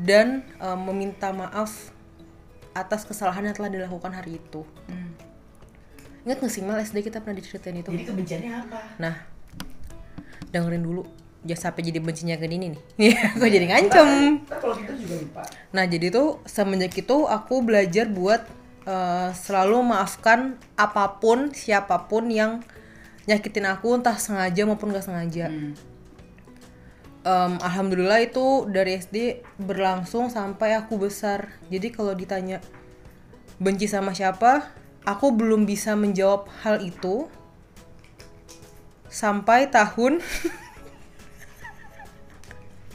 [0.00, 1.92] dan eh, meminta maaf
[2.72, 4.62] atas kesalahan yang telah dilakukan hari itu.
[6.22, 7.90] Ingat nggak sih Mal SD kita pernah diceritain itu?
[7.90, 8.78] Jadi kebenciannya apa?
[9.02, 9.14] Nah,
[10.54, 11.02] dengerin dulu.
[11.40, 12.82] Jangan sampai jadi bencinya ke ini nih.
[13.08, 14.08] Iya, aku jadi ngancem.
[14.44, 15.42] Ntar kalau juga lupa.
[15.72, 18.44] Nah, jadi tuh semenjak itu aku belajar buat
[18.84, 22.60] eh, selalu maafkan apa pun, siapa pun yang
[23.24, 25.48] nyakitin aku entah sengaja maupun gak sengaja.
[25.48, 25.72] Hmm.
[27.20, 31.52] Em, Alhamdulillah itu dari SD berlangsung sampai aku besar.
[31.68, 32.64] Jadi kalau ditanya
[33.60, 34.72] benci sama siapa,
[35.04, 37.28] aku belum bisa menjawab hal itu
[39.12, 40.24] sampai tahun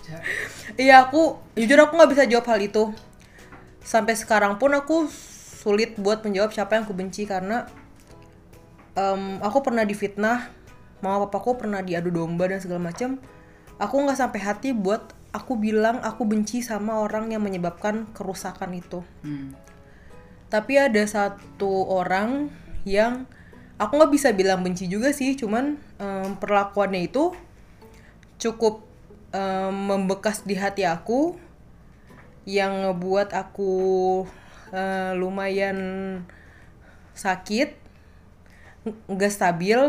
[0.81, 2.83] Iya aku jujur aku nggak bisa jawab hal itu.
[3.85, 5.09] Sampai sekarang pun aku
[5.61, 7.65] sulit buat menjawab siapa yang aku benci karena
[8.97, 10.49] em, aku pernah difitnah
[11.01, 13.21] mama papaku pernah diadu domba dan segala macam.
[13.77, 19.03] Aku nggak sampai hati buat aku bilang aku benci sama orang yang menyebabkan kerusakan itu.
[19.21, 19.51] Hmm.
[20.45, 22.47] tapi ada satu orang
[22.87, 23.27] yang
[23.75, 27.35] aku nggak bisa bilang benci juga sih cuman em, perlakuannya itu
[28.39, 28.85] cukup
[29.36, 31.36] em, membekas di hati aku
[32.48, 33.74] yang ngebuat aku
[34.71, 35.78] eh, lumayan
[37.12, 37.76] sakit
[38.88, 39.80] ng- nggak stabil.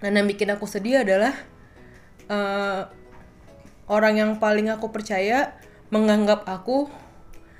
[0.00, 1.34] Dan yang bikin aku sedih adalah
[2.30, 2.82] eh,
[3.90, 5.58] orang yang paling aku percaya
[5.90, 6.86] menganggap aku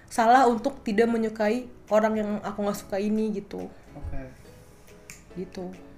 [0.06, 3.66] salah untuk tidak menyukai orang yang aku nggak suka ini gitu.
[3.98, 4.22] Oke.
[5.38, 5.89] gitu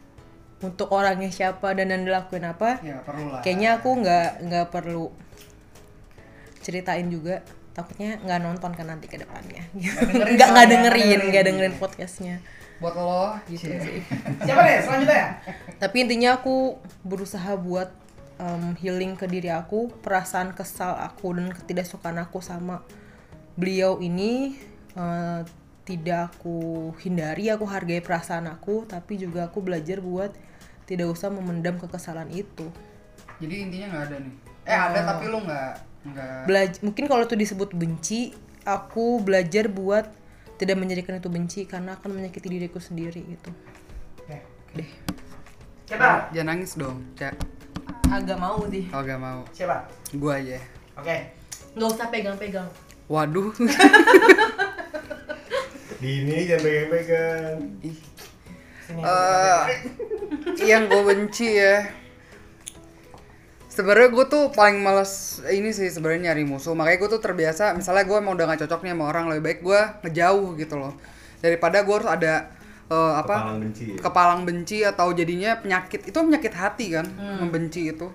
[0.62, 3.42] untuk orangnya siapa dan yang dilakuin apa Ya perlu lah.
[3.42, 5.10] kayaknya aku nggak nggak perlu
[6.62, 11.20] ceritain juga takutnya nggak nonton kan nanti ke depannya nggak nggak dengerin dengerin.
[11.32, 12.36] nggak dengerin podcastnya
[12.78, 13.78] buat lo gitu Cie.
[13.78, 13.98] sih
[14.46, 15.26] Siapa deh selanjutnya?
[15.78, 17.90] tapi intinya aku berusaha buat
[18.38, 22.82] um, healing ke diri aku perasaan kesal aku dan ketidaksukaan aku sama
[23.54, 24.58] beliau ini
[24.94, 25.42] uh,
[25.82, 30.30] tidak aku hindari aku hargai perasaan aku tapi juga aku belajar buat
[30.92, 32.68] tidak usah memendam kekesalan itu
[33.40, 34.34] Jadi intinya nggak ada nih.
[34.62, 35.72] Eh ada tapi lu nggak
[36.12, 36.40] nggak.
[36.46, 38.30] belajar mungkin kalau itu disebut benci
[38.62, 40.06] aku belajar buat
[40.60, 43.50] tidak menjadikan itu benci karena akan menyakiti diriku sendiri gitu
[44.72, 44.88] deh
[45.84, 46.32] Siapa?
[46.32, 47.36] Jangan nangis dong, Cak.
[48.08, 49.84] agak mau sih Kalau gak mau, Siapa?
[50.16, 50.56] gua aja.
[50.96, 51.16] Oke.
[51.76, 52.68] nggak usah pegang-pegang
[53.08, 53.52] Waduh.
[56.02, 57.56] Dini jangan pegang-pegang.
[57.84, 57.98] Ih.
[59.00, 59.62] Eh,
[60.70, 61.88] yang gue benci ya.
[63.72, 66.76] Sebenarnya gue tuh paling males ini sih sebenarnya nyari musuh.
[66.76, 69.58] Makanya gue tuh terbiasa, misalnya gue emang udah gak cocok nih sama orang, lebih baik
[69.64, 70.92] gue ngejauh gitu loh.
[71.40, 72.52] Daripada gue harus ada
[72.92, 73.34] eh, apa?
[73.40, 73.96] Kepalang benci ya?
[73.96, 76.00] Kepalang benci atau jadinya penyakit.
[76.04, 77.06] Itu penyakit hati kan,
[77.40, 78.12] membenci itu.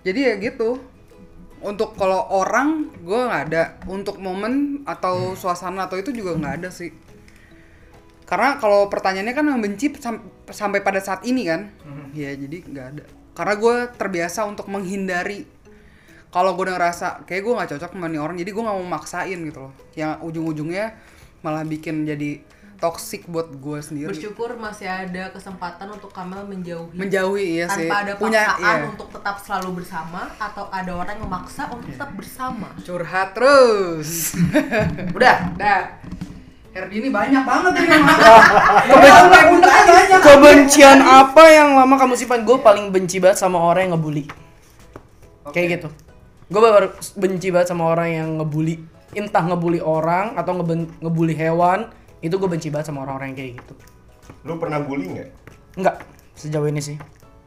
[0.00, 0.80] Jadi ya gitu.
[1.58, 3.62] Untuk kalau orang gue nggak ada.
[3.84, 6.88] Untuk momen atau suasana atau itu juga nggak ada sih.
[8.28, 11.72] Karena kalau pertanyaannya kan membenci sam- sampai pada saat ini kan,
[12.12, 13.04] ya jadi nggak ada.
[13.32, 15.48] Karena gue terbiasa untuk menghindari.
[16.28, 18.84] Kalau gue udah ngerasa kayak gue nggak cocok sama nih orang, jadi gue nggak mau
[18.86, 19.72] maksain gitu loh.
[19.96, 20.92] Yang ujung-ujungnya
[21.40, 22.44] malah bikin jadi
[22.78, 24.06] toxic buat gue sendiri.
[24.06, 27.90] bersyukur masih ada kesempatan untuk Kamel menjauhi Menjauhi iya sih.
[27.90, 28.86] tanpa ada Punya paksaan iya.
[28.86, 34.38] untuk tetap selalu bersama atau ada orang yang memaksa untuk tetap bersama curhat terus.
[35.10, 35.36] Udah.
[36.72, 36.84] Dah.
[36.84, 37.88] Herdini banyak banget ini.
[38.88, 42.44] Kebencian, kebencian apa yang lama kamu simpan?
[42.44, 44.24] Gue paling benci banget sama orang yang ngebully.
[45.50, 45.88] Kayak gitu.
[46.48, 48.84] Gue baru benci banget sama orang yang ngebully.
[49.16, 51.88] Entah ngebully orang atau ngeben- ngebully hewan.
[52.20, 53.74] Itu gue benci banget sama orang-orang yang kayak gitu.
[54.44, 55.28] Lu pernah bully nggak?
[55.80, 55.96] Enggak,
[56.36, 56.96] sejauh ini sih.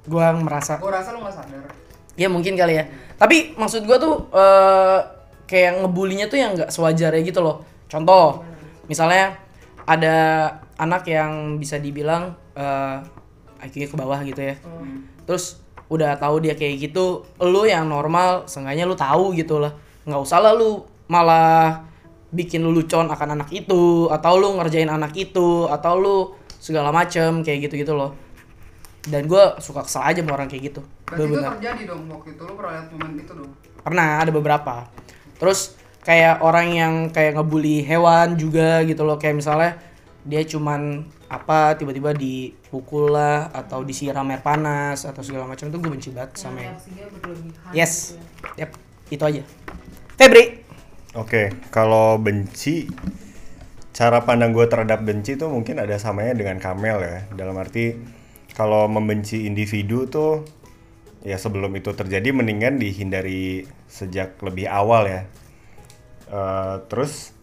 [0.07, 1.69] Gue merasa Gue rasa lu gak sadar.
[2.17, 2.89] Ya mungkin kali ya.
[3.15, 4.99] Tapi maksud gua tuh eh
[5.47, 7.63] kayak ngebulinya tuh yang nggak sewajarnya gitu loh.
[7.87, 8.43] Contoh,
[8.89, 9.37] misalnya
[9.85, 10.15] ada
[10.77, 13.01] anak yang bisa dibilang eh
[13.61, 14.55] IQ-nya ke bawah gitu ya.
[15.29, 19.75] Terus udah tahu dia kayak gitu, lu yang normal, seenggaknya lu tahu gitu lah.
[20.07, 21.85] Nggak usah lah lu malah
[22.33, 26.17] bikin lu lucon akan anak itu atau lu ngerjain anak itu atau lu
[26.57, 28.17] segala macem kayak gitu-gitu loh.
[29.05, 30.81] Dan gua suka kesel aja sama orang kayak gitu.
[31.05, 33.51] Berarti itu terjadi dong waktu itu lu pernah lihat momen itu dong.
[33.81, 34.85] pernah ada beberapa
[35.41, 39.17] terus kayak orang yang kayak ngebully hewan juga gitu loh.
[39.21, 39.71] Kayak misalnya
[40.21, 45.69] dia cuman apa tiba-tiba dipukul lah atau disiram air panas atau segala macam.
[45.69, 46.77] Itu gue benci banget sama yang
[47.71, 48.19] yes.
[48.59, 48.73] yep.
[49.11, 49.43] Itu aja.
[50.15, 50.63] Febri?
[51.11, 52.87] Oke, kalau benci,
[53.91, 57.17] cara pandang gue terhadap benci tuh mungkin ada samanya dengan Kamel ya.
[57.35, 57.99] Dalam arti,
[58.55, 60.47] kalau membenci individu tuh,
[61.27, 65.27] ya sebelum itu terjadi mendingan dihindari sejak lebih awal ya.
[66.31, 67.35] Eh, terus,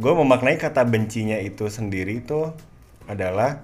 [0.00, 2.56] gue memaknai kata bencinya itu sendiri tuh
[3.04, 3.60] adalah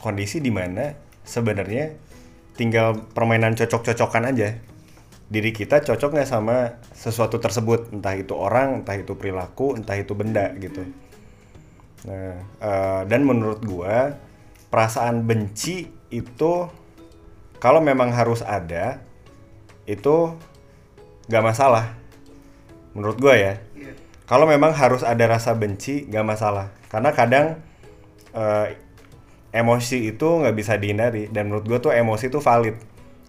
[0.00, 0.96] kondisi di mana
[1.28, 1.92] sebenarnya
[2.56, 4.56] tinggal permainan cocok-cocokan aja.
[5.28, 7.92] Diri kita cocok nggak sama sesuatu tersebut?
[7.92, 10.88] Entah itu orang entah itu perilaku entah itu benda gitu.
[12.08, 14.16] Nah eh, dan menurut gua
[14.72, 16.52] perasaan benci itu
[17.60, 19.04] kalau memang harus ada
[19.84, 20.32] itu
[21.28, 21.92] nggak masalah.
[22.96, 23.60] Menurut gua ya.
[24.28, 26.68] Kalau memang harus ada rasa benci nggak masalah.
[26.92, 27.64] Karena kadang
[28.36, 28.76] eh,
[29.56, 31.32] emosi itu nggak bisa dihindari.
[31.32, 32.76] Dan menurut gue tuh emosi itu valid.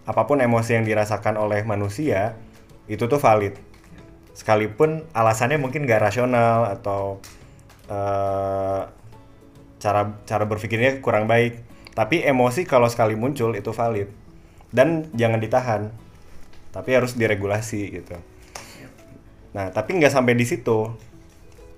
[0.04, 2.36] Apa pun emosi yang dirasakan oleh manusia
[2.84, 3.56] itu tuh valid.
[4.36, 7.24] Sekalipun alasannya mungkin gak rasional atau
[7.88, 8.82] eh,
[9.80, 11.64] cara cara berpikirnya kurang baik.
[11.96, 14.12] Tapi emosi kalau sekali muncul itu valid.
[14.68, 15.82] Dan jangan ditahan.
[16.76, 18.20] Tapi harus diregulasi gitu
[19.50, 20.90] nah tapi nggak sampai di situ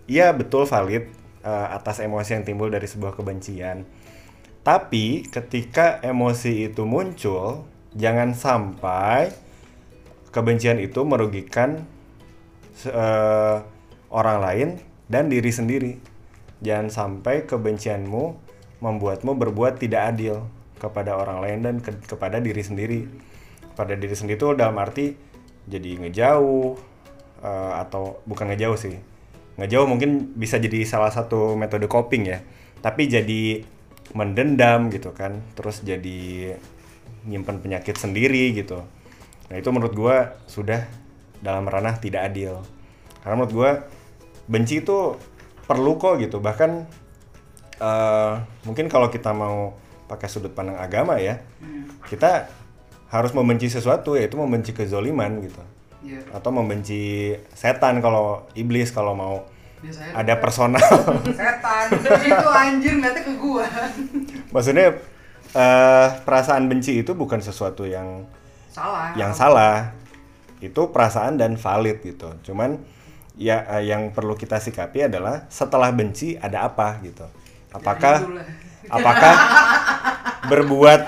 [0.08, 1.08] iya betul valid
[1.44, 3.88] eh, atas emosi yang timbul dari sebuah kebencian
[4.62, 7.66] tapi ketika emosi itu muncul,
[7.98, 9.34] jangan sampai
[10.30, 11.82] kebencian itu merugikan
[12.86, 13.56] eh,
[14.14, 14.68] orang lain
[15.10, 15.92] dan diri sendiri.
[16.62, 18.38] Jangan sampai kebencianmu
[18.78, 20.46] membuatmu berbuat tidak adil
[20.78, 23.00] kepada orang lain dan ke- kepada diri sendiri.
[23.74, 25.18] Kepada diri sendiri itu dalam arti
[25.66, 26.78] jadi ngejauh
[27.42, 28.96] eh, atau bukan ngejauh sih.
[29.60, 32.38] Ngejauh mungkin bisa jadi salah satu metode coping ya.
[32.80, 33.62] Tapi jadi
[34.12, 36.52] mendendam gitu kan terus jadi
[37.24, 38.84] nyimpan penyakit sendiri gitu
[39.48, 40.16] nah itu menurut gua
[40.48, 40.84] sudah
[41.40, 42.60] dalam ranah tidak adil
[43.24, 43.70] karena menurut gua
[44.50, 45.16] benci itu
[45.64, 46.84] perlu kok gitu bahkan
[47.80, 48.34] eh,
[48.68, 49.76] mungkin kalau kita mau
[50.10, 51.40] pakai sudut pandang agama ya
[52.10, 52.52] kita
[53.08, 55.62] harus membenci sesuatu yaitu membenci kezoliman gitu
[56.02, 56.18] Iya.
[56.34, 59.46] atau membenci setan kalau iblis kalau mau
[59.78, 60.82] Biasanya ada personal
[61.30, 61.86] setan.
[62.20, 63.66] itu anjir ngeliatnya ke gua.
[64.50, 64.98] maksudnya
[65.52, 68.26] eh, perasaan benci itu bukan sesuatu yang
[68.66, 69.14] Salah.
[69.14, 69.92] yang salah
[70.58, 72.82] itu perasaan dan valid gitu cuman
[73.34, 77.26] ya eh, yang perlu kita sikapi adalah setelah benci ada apa gitu
[77.70, 78.46] apakah itulah.
[78.98, 79.34] apakah
[80.50, 81.00] berbuat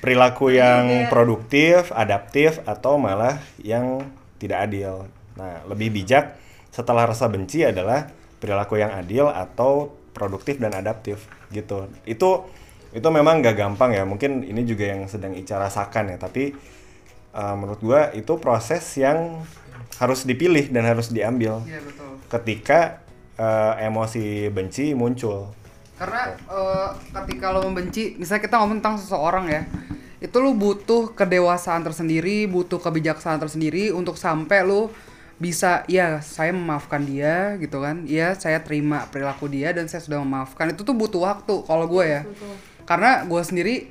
[0.00, 4.00] perilaku yang produktif adaptif atau malah yang
[4.40, 5.04] tidak adil.
[5.36, 6.40] Nah lebih bijak
[6.72, 8.08] setelah rasa benci adalah
[8.40, 11.86] perilaku yang adil atau produktif dan adaptif gitu.
[12.08, 12.48] Itu
[12.90, 14.02] itu memang gak gampang ya.
[14.08, 16.18] Mungkin ini juga yang sedang Ica rasakan ya.
[16.18, 16.56] Tapi
[17.36, 19.44] uh, menurut gua itu proses yang
[20.00, 22.10] harus dipilih dan harus diambil Iya betul.
[22.32, 23.04] ketika
[23.36, 25.52] uh, emosi benci muncul.
[26.00, 29.68] Karena eh, ketika lo membenci, misalnya kita ngomong tentang seseorang ya,
[30.20, 34.92] itu lo butuh kedewasaan tersendiri, butuh kebijaksanaan tersendiri untuk sampai lo
[35.40, 40.20] bisa, ya saya memaafkan dia gitu kan, ya saya terima perilaku dia dan saya sudah
[40.20, 40.76] memaafkan.
[40.76, 42.22] Itu tuh butuh waktu kalau gue ya.
[42.84, 43.88] Karena gue sendiri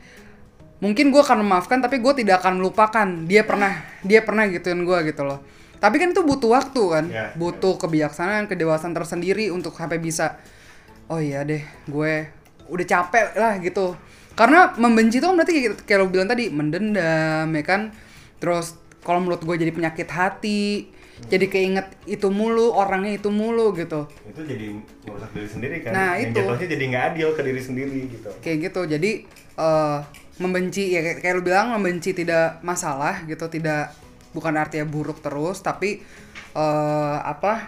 [0.78, 4.98] mungkin gue akan memaafkan tapi gue tidak akan melupakan dia pernah dia pernah gituin gue
[5.10, 5.42] gitu loh.
[5.82, 7.06] Tapi kan itu butuh waktu kan.
[7.10, 10.38] Ya, butuh kebijaksanaan kedewasaan tersendiri untuk sampai bisa
[11.10, 12.14] oh iya deh gue
[12.70, 13.98] udah capek lah gitu
[14.40, 17.92] karena membenci itu kan berarti kayak, kayak lo bilang tadi mendendam ya kan?
[18.40, 20.88] Terus kalau menurut gue jadi penyakit hati
[21.28, 24.08] jadi keinget itu mulu orangnya itu mulu gitu.
[24.24, 25.92] Itu jadi merusak diri sendiri kan?
[25.92, 26.40] Nah, yang itu.
[26.40, 28.30] jatuhnya jadi nggak adil ke diri sendiri gitu.
[28.40, 29.12] Kayak gitu jadi
[29.60, 30.00] eh,
[30.40, 33.52] membenci ya kayak, kayak lu bilang membenci tidak masalah gitu.
[33.52, 36.00] Tidak bukan artinya buruk terus tapi
[36.56, 37.68] eh apa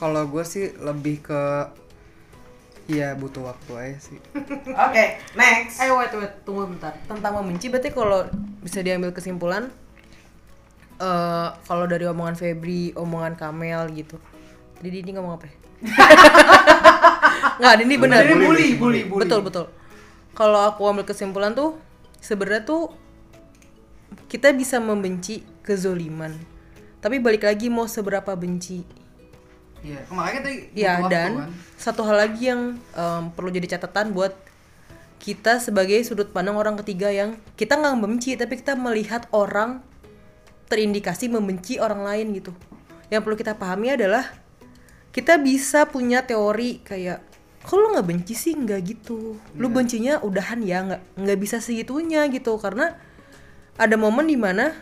[0.00, 1.42] kalau gue sih lebih ke
[2.84, 4.18] ya butuh waktu aja sih
[4.84, 5.04] Oke,
[5.38, 5.80] next.
[5.80, 6.92] Eh wait wait tunggu bentar.
[7.08, 8.28] Tentang membenci berarti kalau
[8.60, 9.72] bisa diambil kesimpulan
[11.00, 14.20] eh kalau dari omongan Febri, omongan Kamel gitu.
[14.84, 15.46] Jadi ini ngomong apa?
[15.48, 15.54] ya?
[17.60, 18.20] Nggak, ini benar.
[18.26, 19.22] Bully, bully, bully, bully.
[19.24, 19.66] Betul betul.
[20.34, 21.78] Kalau aku ambil kesimpulan tuh
[22.18, 22.90] sebenarnya tuh
[24.26, 26.34] kita bisa membenci kezoliman.
[26.98, 29.03] Tapi balik lagi mau seberapa benci.
[29.84, 31.50] Iya, makanya tadi Ya waktu dan kan.
[31.76, 34.32] satu hal lagi yang em, perlu jadi catatan buat
[35.20, 39.84] kita sebagai sudut pandang orang ketiga yang kita nggak membenci tapi kita melihat orang
[40.72, 42.52] terindikasi membenci orang lain gitu.
[43.12, 44.24] Yang perlu kita pahami adalah
[45.12, 47.20] kita bisa punya teori kayak
[47.64, 48.56] kok lu nggak benci sih?
[48.56, 49.36] Nggak gitu.
[49.56, 52.56] Lu bencinya udahan ya nggak nggak bisa segitunya gitu.
[52.56, 52.96] Karena
[53.76, 54.72] ada momen di mana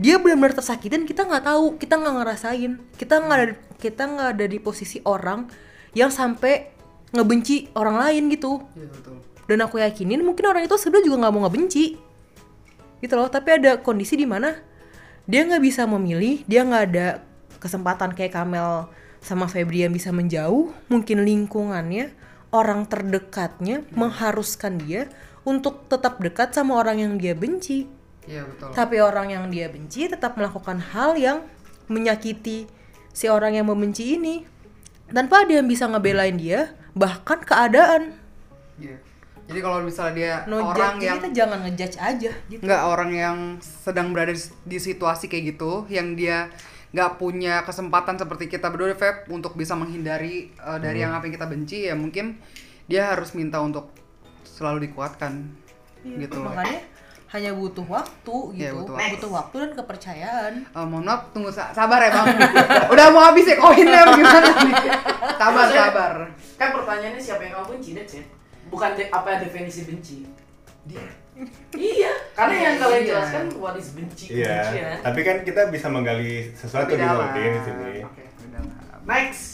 [0.00, 2.72] dia benar-benar tersakitin kita nggak tahu kita nggak ngerasain.
[2.98, 5.48] Kita nggak ada kita nggak ada di posisi orang
[5.96, 6.68] yang sampai
[7.10, 8.62] ngebenci orang lain gitu.
[8.76, 9.16] Iya betul.
[9.50, 11.84] dan aku yakinin mungkin orang itu sebenarnya juga nggak mau ngebenci.
[13.02, 14.54] Gitu loh tapi ada kondisi di mana
[15.26, 17.24] dia nggak bisa memilih dia nggak ada
[17.58, 18.86] kesempatan kayak Kamel
[19.18, 20.70] sama Febri yang bisa menjauh.
[20.86, 22.14] Mungkin lingkungannya
[22.54, 25.10] orang terdekatnya mengharuskan dia
[25.42, 27.90] untuk tetap dekat sama orang yang dia benci.
[28.28, 28.70] Iya betul.
[28.76, 31.42] tapi orang yang dia benci tetap melakukan hal yang
[31.88, 32.68] menyakiti
[33.10, 34.46] si orang yang membenci ini.
[35.10, 38.14] Tanpa ada yang bisa ngebelain dia bahkan keadaan.
[38.78, 38.98] Iya.
[39.50, 42.62] Jadi kalau misalnya dia no orang judge, yang kita jangan ngejudge aja gitu.
[42.62, 46.54] Nggak orang yang sedang berada di, situasi kayak gitu yang dia
[46.94, 51.34] nggak punya kesempatan seperti kita berdua Feb untuk bisa menghindari uh, dari yang apa yang
[51.34, 52.38] kita benci ya mungkin
[52.86, 53.90] dia harus minta untuk
[54.46, 55.50] selalu dikuatkan.
[56.06, 56.54] Gitu loh.
[56.54, 56.86] makanya
[57.30, 59.26] hanya butuh waktu Iya, gitu butuh butuh, waktu.
[59.30, 62.26] waktu dan kepercayaan Eh, mohon maaf tunggu sa- sabar ya bang
[62.92, 64.74] udah mau habis ya koinnya gimana nih
[65.32, 66.12] sabar sabar
[66.54, 68.22] Kan pertanyaannya siapa yang kamu benci, ya?
[68.66, 70.26] Bukan de- apa definisi benci.
[70.82, 71.00] Dia.
[71.72, 73.08] iya, karena yang kalian Iya.
[73.10, 74.96] jelaskan what is benci, iya kebencian.
[75.00, 77.20] tapi kan kita bisa menggali sesuatu Lebih di dalam.
[77.22, 77.84] Waltin di sini
[78.50, 78.70] dalam.
[79.02, 79.44] Next.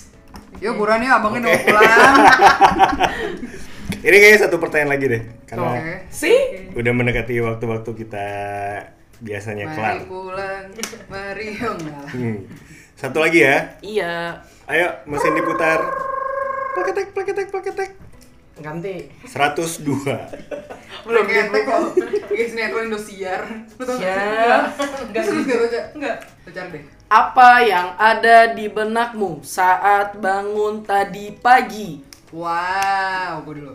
[0.57, 1.53] yuk buruan yuk abangnya Oke.
[1.53, 2.14] udah mau pulang
[3.99, 5.94] ini kayaknya satu pertanyaan lagi deh karena oke.
[6.11, 6.38] See?
[6.72, 8.26] udah mendekati waktu-waktu kita
[9.18, 9.97] biasanya kelar.
[9.97, 10.64] mari pulang
[11.09, 11.76] mari yuk
[12.11, 12.36] Hmm.
[12.92, 13.57] satu lagi ya.
[13.80, 14.14] Iya.
[14.66, 15.80] ayo mesin diputar.
[16.72, 17.90] Plaketek plaketek plaketek
[18.57, 19.12] Ganti.
[19.22, 19.84] 102
[21.05, 21.80] belum ngetek kok.
[22.26, 23.44] Guys sinetron Indosiar
[23.78, 24.72] tau Ya.
[25.07, 26.16] nggak sih terus gak baca enggak.
[26.42, 26.82] Baca deh.
[27.07, 32.01] Apa yang ada di benakmu saat bangun tadi pagi?
[32.33, 33.74] Wow gue dulu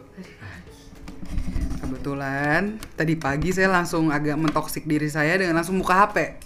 [1.81, 6.39] Kebetulan tadi pagi saya langsung agak mentoksik diri saya dengan langsung buka HP.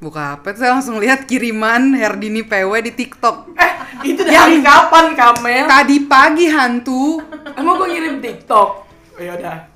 [0.00, 3.52] Buka HP, saya langsung lihat kiriman Herdini PW di TikTok.
[3.52, 3.72] Eh,
[4.08, 5.68] itu dari kapan Kamel?
[5.68, 7.20] Tadi pagi hantu
[7.54, 8.68] Emang gue ngirim TikTok?
[9.12, 9.68] Oh, yaudah.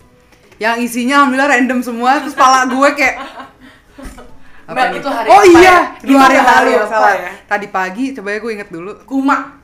[0.57, 3.17] yang isinya alhamdulillah random semua terus pala gue kayak
[4.67, 5.77] Mel, itu hari oh apa iya ya?
[6.01, 7.31] dua hari hari lalu salah ya?
[7.45, 9.61] tadi pagi coba ya gue inget dulu Kuma.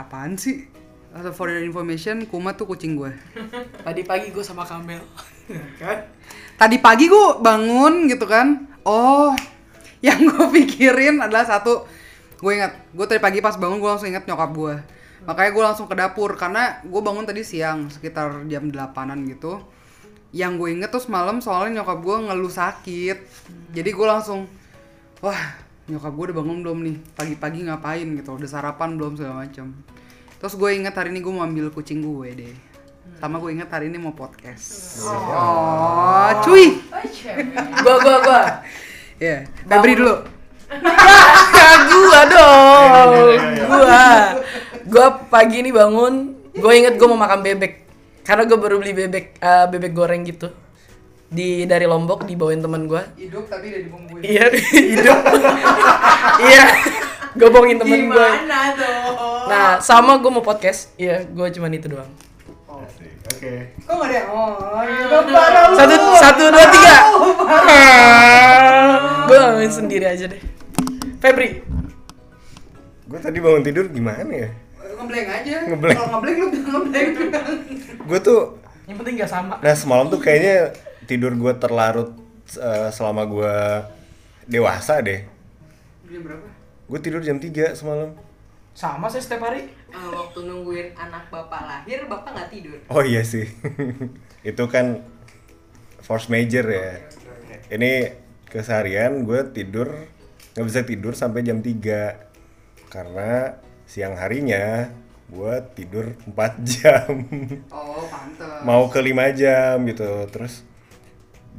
[0.00, 0.66] Apaan sih?
[1.10, 3.12] Atau for your information Kuma tuh kucing gue.
[3.86, 5.02] Tadi pagi gue sama Kamel.
[5.82, 6.06] kan?
[6.60, 8.68] tadi pagi gue bangun gitu kan.
[8.84, 9.32] Oh
[10.06, 11.88] yang gue pikirin adalah satu
[12.40, 14.74] gue ingat gue tadi pagi pas bangun gue langsung ingat nyokap gue
[15.28, 19.60] makanya gue langsung ke dapur karena gue bangun tadi siang sekitar jam 8an gitu.
[20.32, 23.18] Yang gue inget tuh semalam soalnya nyokap gue ngeluh sakit.
[23.76, 24.48] Jadi gue langsung
[25.20, 25.42] wah
[25.88, 29.72] nyokap gue udah bangun belum nih pagi-pagi ngapain gitu udah sarapan belum segala macam
[30.36, 32.54] terus gue inget hari ini gue mau ambil kucing gue deh
[33.20, 36.80] sama gue inget hari ini mau podcast oh cuy
[37.80, 38.42] Gua gua gua.
[39.16, 40.14] ya Febri dulu
[41.90, 43.10] gua dong.
[43.66, 44.06] Gua.
[44.86, 47.82] Gua pagi ini bangun, gua inget gua mau makan bebek.
[48.22, 50.46] Karena gua baru beli bebek eh, bebek goreng gitu.
[51.30, 53.06] Di dari Lombok dibawain teman gua.
[53.14, 54.44] hidup tapi udah dibungkuin Iya,
[54.90, 55.18] hidup.
[56.40, 56.64] Iya.
[57.32, 58.28] Gue bohongin temen gue.
[59.46, 60.90] Nah, sama gue mau podcast.
[60.96, 62.10] Iya, gue cuman itu doang.
[62.68, 63.14] Asik.
[63.30, 63.54] Oke.
[63.78, 64.58] kok gak ada yang oh.
[65.72, 66.96] Satu, satu, dua, tiga.
[69.24, 70.40] gue ngomongin sendiri aja deh.
[71.16, 71.62] Febri,
[73.04, 74.50] Gue tadi bangun tidur gimana ya?
[75.00, 75.96] ngeblank aja Ngeblank.
[75.96, 77.08] kalau ngeblank lu bilang ngeblank
[78.04, 78.40] Gue tuh
[78.84, 79.54] yang penting gak sama.
[79.56, 80.76] Nah semalam tuh kayaknya
[81.10, 82.14] tidur gue terlarut
[82.54, 83.56] eh, selama gue
[84.46, 85.26] dewasa deh.
[86.06, 86.46] jam berapa
[86.86, 88.14] Gue tidur jam 3 semalam.
[88.74, 89.66] Sama sih setiap hari.
[89.90, 92.78] Eh, waktu nungguin anak bapak lahir, bapak nggak tidur.
[92.90, 93.46] Oh iya sih.
[94.50, 95.02] Itu kan
[96.02, 97.02] force major ya.
[97.70, 98.14] Ini
[98.50, 99.94] keseharian gue tidur
[100.58, 103.54] nggak bisa tidur sampai jam 3 karena
[103.86, 104.90] siang harinya
[105.30, 106.34] gue tidur 4
[106.74, 107.22] jam
[107.70, 110.66] oh pantes mau ke 5 jam gitu terus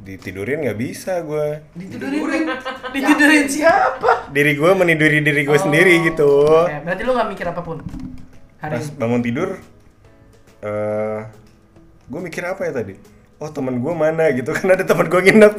[0.02, 2.50] ditidurin nggak bisa gue ditidurin?
[2.90, 3.44] Ditidurin.
[3.46, 4.34] Siapa?
[4.34, 6.42] diri gue meniduri diri gue sendiri gitu.
[6.66, 7.78] Oke, berarti lu gak mikir apa pun.
[8.58, 8.98] Hari pas ini.
[8.98, 9.50] bangun tidur
[10.62, 11.20] eh
[12.10, 12.94] gue mikir apa ya tadi?
[13.38, 15.54] Oh teman gue mana gitu kan ada teman gue nginep.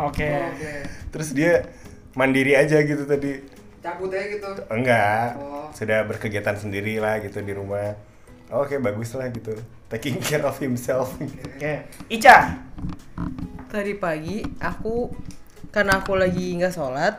[0.00, 0.28] Oke.
[0.32, 0.72] oke.
[1.12, 1.68] Terus dia
[2.16, 3.44] mandiri aja gitu tadi.
[3.84, 4.48] Cabut aja gitu.
[4.72, 5.36] Enggak.
[5.36, 5.68] Oh.
[5.76, 7.92] sudah berkegiatan sendiri lah gitu di rumah
[8.48, 9.52] oke bagus lah gitu
[9.88, 11.16] taking care of himself
[11.58, 11.90] Oke.
[12.06, 12.54] Ica.
[13.66, 15.10] Tadi pagi aku
[15.74, 17.18] karena aku lagi nggak sholat,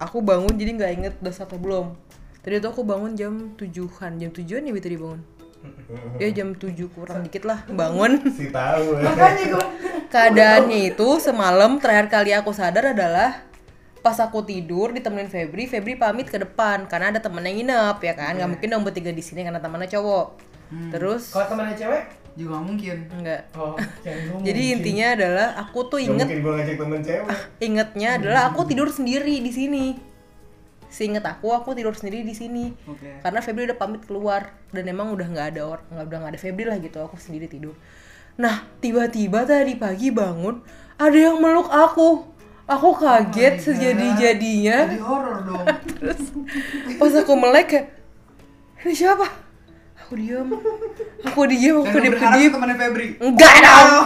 [0.00, 1.86] aku bangun jadi nggak inget udah apa belum.
[2.40, 5.20] Tadi tuh aku bangun jam tujuhan, jam tujuan ya tadi bangun.
[6.16, 8.24] Ya jam tujuh kurang dikit lah bangun.
[8.32, 9.04] si tahu
[10.08, 13.44] Keadaannya itu semalam terakhir kali aku sadar adalah
[14.00, 18.12] pas aku tidur ditemenin Febri, Febri pamit ke depan karena ada temen yang nginep ya
[18.16, 20.53] kan, nggak mungkin dong bertiga di sini karena temennya cowok.
[20.92, 22.04] Terus Kalau temennya cewek?
[22.34, 23.42] juga mungkin enggak.
[23.54, 23.78] Oh,
[24.46, 27.26] Jadi intinya adalah aku tuh Gak inget mungkin gue ngajak temen cewek
[27.62, 29.86] ingetnya adalah aku tidur sendiri di sini.
[30.90, 32.70] Seinget aku, aku tidur sendiri di sini.
[32.86, 33.18] Oke.
[33.18, 36.40] Karena Febri udah pamit keluar dan emang udah nggak ada orang, nggak udah nggak ada
[36.42, 37.02] Febri lah gitu.
[37.02, 37.74] Aku sendiri tidur.
[38.38, 40.62] Nah, tiba-tiba tadi pagi bangun
[40.98, 42.30] ada yang meluk aku.
[42.64, 44.88] Aku kaget sejadi-jadinya.
[44.88, 45.68] jadi horor dong
[46.00, 46.32] Terus
[46.96, 47.86] pas aku melek kayak
[48.88, 49.43] ini siapa?
[50.04, 50.52] Aku diam.
[51.24, 52.52] Aku diam, aku diam, berharap diam.
[52.52, 54.04] temannya Febri Enggak dong.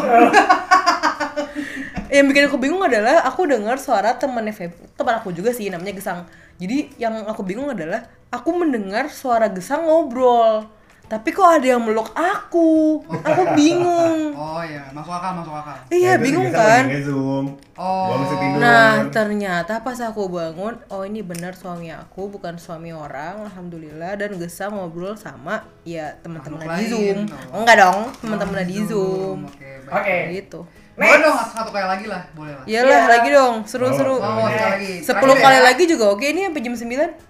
[2.14, 5.98] yang bikin aku bingung adalah aku dengar suara temannya Feb, teman aku juga sih namanya
[5.98, 6.30] Gesang.
[6.62, 10.70] Jadi yang aku bingung adalah aku mendengar suara Gesang ngobrol.
[11.08, 13.00] Tapi kok ada yang meluk aku?
[13.00, 14.36] Aku bingung.
[14.36, 16.84] oh iya masuk akal masuk akal Iya, bingung kan?
[17.00, 18.12] zoom Oh.
[18.58, 24.34] Nah, ternyata pas aku bangun, oh ini benar suami aku, bukan suami orang, alhamdulillah dan
[24.36, 26.88] Gesang ngobrol sama ya teman-teman di lain.
[26.90, 27.18] Zoom.
[27.24, 27.54] Oh.
[27.54, 29.38] Oh, enggak dong, teman-teman di Zoom.
[29.46, 29.56] oke
[29.86, 29.94] baik.
[29.94, 30.16] Oke.
[30.36, 30.60] Gitu.
[30.92, 33.08] boleh dong satu kali lagi lah boleh lah Iyalah, Iya.
[33.08, 34.18] lagi dong, seru-seru.
[34.18, 35.62] Oh, oh sekali lagi Sepuluh Terakhir kali ya.
[35.64, 36.82] lagi juga oke ini sampai jam 9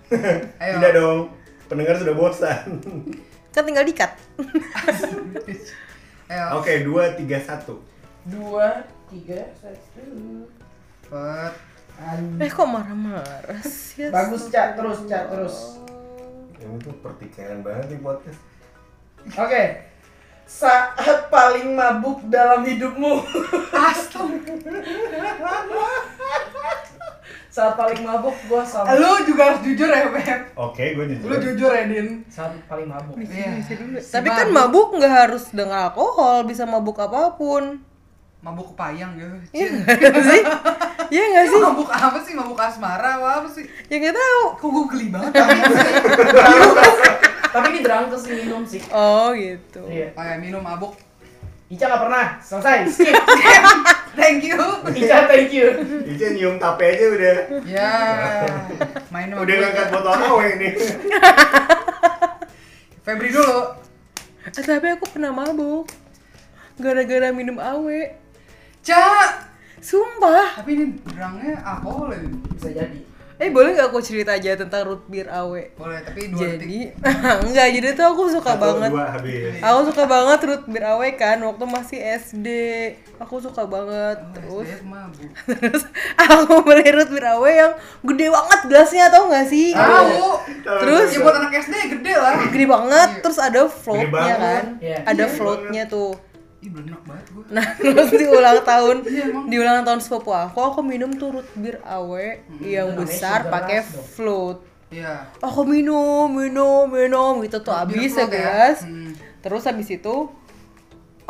[0.64, 1.18] ayo tidak dong
[1.68, 2.64] pendengar sudah bosan
[3.50, 4.12] kan tinggal dikat
[6.30, 7.80] ayo oke dua tiga satu
[8.28, 10.04] Dua, tiga, satu.
[11.00, 11.52] Cepet.
[12.44, 14.76] eh kok marah-marah sih Bagus, Cak.
[14.76, 15.32] Terus, Cak.
[15.32, 15.80] Terus.
[16.60, 18.36] ini tuh pertikaian banget nih podcast
[19.32, 19.64] Oke.
[20.44, 23.20] Saat paling mabuk dalam hidupmu.
[27.48, 28.94] Saat paling mabuk gua sama.
[28.94, 30.40] Lu juga harus jujur ya, Beb.
[30.54, 31.26] Oke, gue jujur.
[31.26, 32.22] Lu jujur ya, Din.
[32.28, 33.16] Saat paling mabuk.
[33.18, 33.58] Iya.
[33.98, 37.82] Tapi kan mabuk nggak harus dengan alkohol, bisa mabuk apa pun.
[38.38, 39.34] mabuk kepayang gitu.
[39.50, 40.42] Iya nggak sih?
[41.10, 41.58] Iya nggak sih?
[41.58, 42.32] Mabuk apa sih?
[42.38, 43.66] Mabuk asmara apa, apa sih?
[43.90, 44.42] Ya nggak tahu.
[44.62, 45.58] Kok gue geli banget tapi
[47.58, 48.78] Tapi ini drangkes sih minum sih.
[48.94, 49.82] Oh gitu.
[49.90, 50.14] Iya.
[50.14, 50.94] Kayak minum mabuk.
[51.68, 52.26] Ica nggak pernah.
[52.40, 52.78] Selesai.
[52.88, 53.12] Skip.
[54.18, 54.58] Thank you.
[54.98, 55.68] Ica thank you.
[56.02, 57.38] Ica nyium tape aja udah.
[57.62, 57.92] Ya.
[59.14, 60.72] Main sama Udah ngangkat botol awe nih.
[63.06, 63.78] Febri dulu.
[64.48, 65.86] Eh, tapi aku pernah mabuk.
[66.82, 68.00] Gara-gara minum awe.
[68.82, 69.46] Cak.
[69.78, 70.58] Sumpah.
[70.58, 72.16] Tapi ini drangnya alkohol.
[72.16, 72.42] Din?
[72.58, 73.07] Bisa jadi.
[73.38, 75.62] Eh boleh nggak aku cerita aja tentang root beer awe?
[75.72, 76.58] Boleh, tapi dua detik.
[76.58, 76.80] Jadi
[77.40, 78.90] enggak, jadi tuh aku suka Satu, banget.
[78.90, 79.54] dua habis.
[79.60, 82.46] Aku suka banget root beer awe kan waktu masih SD.
[83.16, 84.18] Aku suka banget.
[84.44, 85.30] Oh, Terus mabuk.
[85.62, 85.82] terus
[86.16, 87.72] aku beli root beer awe yang
[88.04, 89.70] gede banget gelasnya tau gak sih?
[89.70, 90.26] Tahu.
[90.82, 92.34] Terus Ya buat anak SD gede lah.
[92.44, 94.64] gede banget, terus ada floatnya kan?
[94.78, 94.98] Iya.
[95.04, 95.30] Ada Iya.
[95.30, 96.10] floatnya tuh.
[96.58, 96.70] Ih,
[97.06, 97.44] banget gue.
[97.54, 101.48] Nah terus di ulang tahun, Iya, di ulang tahun sepupu aku, aku minum tuh root
[101.54, 104.58] beer awe yang besar pakai float.
[104.90, 105.30] Iya.
[105.38, 108.10] Aku minum, minum, minum gitu tuh float ya?
[108.10, 108.82] segelas.
[108.82, 109.14] Hmm.
[109.38, 110.26] Terus habis itu,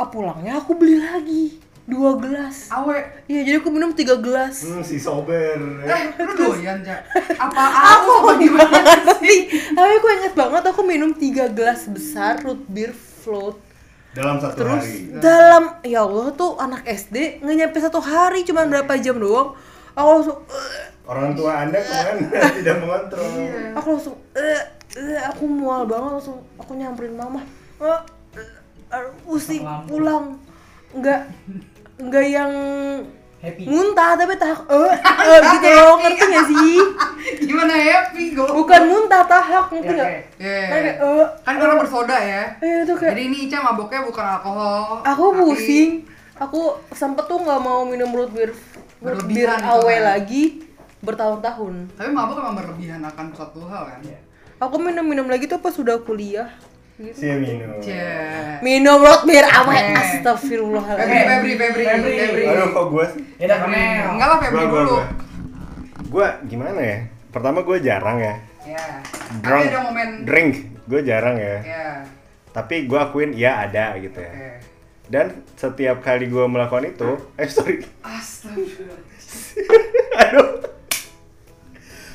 [0.01, 2.68] ah pulangnya aku beli lagi dua gelas.
[2.72, 3.24] Awe.
[3.29, 4.64] Iya jadi aku minum tiga gelas.
[4.64, 5.57] Hmm, si sober.
[5.85, 7.01] Eh, lu doyan, Cak?
[7.37, 7.62] Apa
[7.97, 8.81] Aku aku apa gimana?
[9.12, 9.33] tapi,
[9.76, 13.68] tapi aku inget banget aku minum tiga gelas besar root beer float.
[14.19, 14.95] Dalam satu Terus hari.
[15.16, 19.55] dalam ya Allah tuh anak SD nggak nyampe satu hari cuman berapa jam doang.
[19.95, 22.16] Aku langsung "Eh, Orang tua Anda kemarin
[22.59, 23.31] tidak mengontrol.
[23.73, 24.61] aku langsung eh
[24.93, 27.41] eh, aku mual banget langsung aku nyamperin mama.
[27.79, 28.01] Eh,
[28.35, 28.51] eh,
[28.91, 30.35] aduh, pusing pulang.
[30.91, 31.31] Enggak
[31.97, 32.53] enggak yang
[33.39, 33.62] Happy.
[33.64, 34.95] muntah tapi tahak eh,
[35.28, 36.76] eh, gitu loh ngerti gak sih?
[37.47, 38.49] Gimana happy gue?
[38.53, 40.11] Bukan muntah tahak ngerti Ya, nggak?
[40.36, 40.62] Iya.
[40.64, 42.43] Kayak, eh, Kan karena bersoda ya.
[42.59, 45.03] eh itu kayak Jadi ini Ica maboknya bukan alkohol.
[45.03, 45.91] aku tapi- pusing
[46.34, 46.61] aku
[46.91, 48.51] sempet tuh nggak mau minum root beer
[48.99, 50.03] root beer Berlebihan gitu awe kan.
[50.05, 50.43] lagi
[51.01, 54.01] bertahun-tahun Tapi mabok emang berlebihan akan suatu hal kan.
[54.03, 54.18] Iya.
[54.57, 56.51] aku minum-minum lagi tuh pas sudah kuliah
[56.99, 57.15] gitu.
[57.15, 57.79] Si minum.
[57.79, 58.59] Cie.
[58.61, 59.79] minum root beer awe Eh.
[59.87, 62.15] Febri, astagfirullahaladzim Febri, Febri, Febri.
[62.19, 62.45] Febri.
[62.51, 63.23] Aduh, kok gue sih?
[63.39, 63.59] Ya udah.
[64.13, 64.91] Enggak lah Febri dulu.
[64.91, 65.05] gua.
[66.09, 66.99] Gua gimana ya?
[67.31, 68.35] Pertama gue jarang ya.
[68.69, 69.65] Tapi Drunk.
[69.71, 70.53] ada momen Drink.
[70.85, 71.57] Gue jarang ya.
[71.63, 71.87] Ya.
[72.51, 74.33] Tapi gue akuin ya ada gitu ya.
[74.35, 74.51] Oke.
[75.09, 75.27] Dan
[75.57, 79.01] setiap kali gue melakukan itu, eh sorry, Astagfirullah.
[80.21, 80.49] aduh,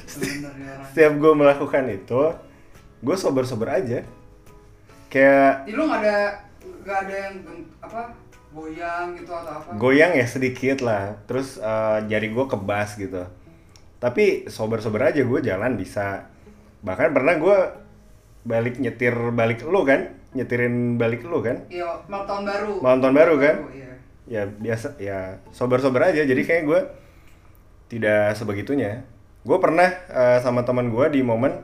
[0.06, 2.22] ya setiap gue melakukan itu,
[3.02, 4.06] gue sober-sober aja.
[5.14, 6.18] Kayak Jadi lu nggak ada
[6.84, 7.36] nggak ada yang
[7.80, 8.01] apa
[8.49, 9.70] goyang gitu atau apa?
[9.78, 13.22] goyang ya sedikit lah, terus eh, jari gue kebas gitu.
[13.97, 16.28] Tapi sober-sober aja gue jalan bisa.
[16.82, 17.57] Bahkan pernah gue
[18.43, 22.74] balik nyetir balik lu kan, nyetirin balik lu kan, Iya, malam tahun baru.
[22.82, 23.55] malam tahun baru kan.
[23.70, 23.91] Iya.
[24.24, 26.80] ya biasa ya sober-sober aja jadi kayak gue
[27.91, 29.03] tidak sebegitunya
[29.43, 31.59] gue pernah eh, sama teman gue di momen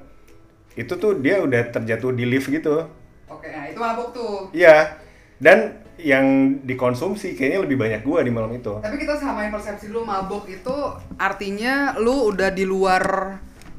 [0.75, 2.83] itu tuh dia udah terjatuh di lift gitu
[3.29, 4.49] Oke, nah itu mabuk tuh.
[4.51, 4.97] iya
[5.37, 6.25] dan yang
[6.63, 10.71] dikonsumsi kayaknya lebih banyak gue di malam itu Tapi kita samain persepsi lu mabuk itu
[11.15, 13.03] artinya lu udah di luar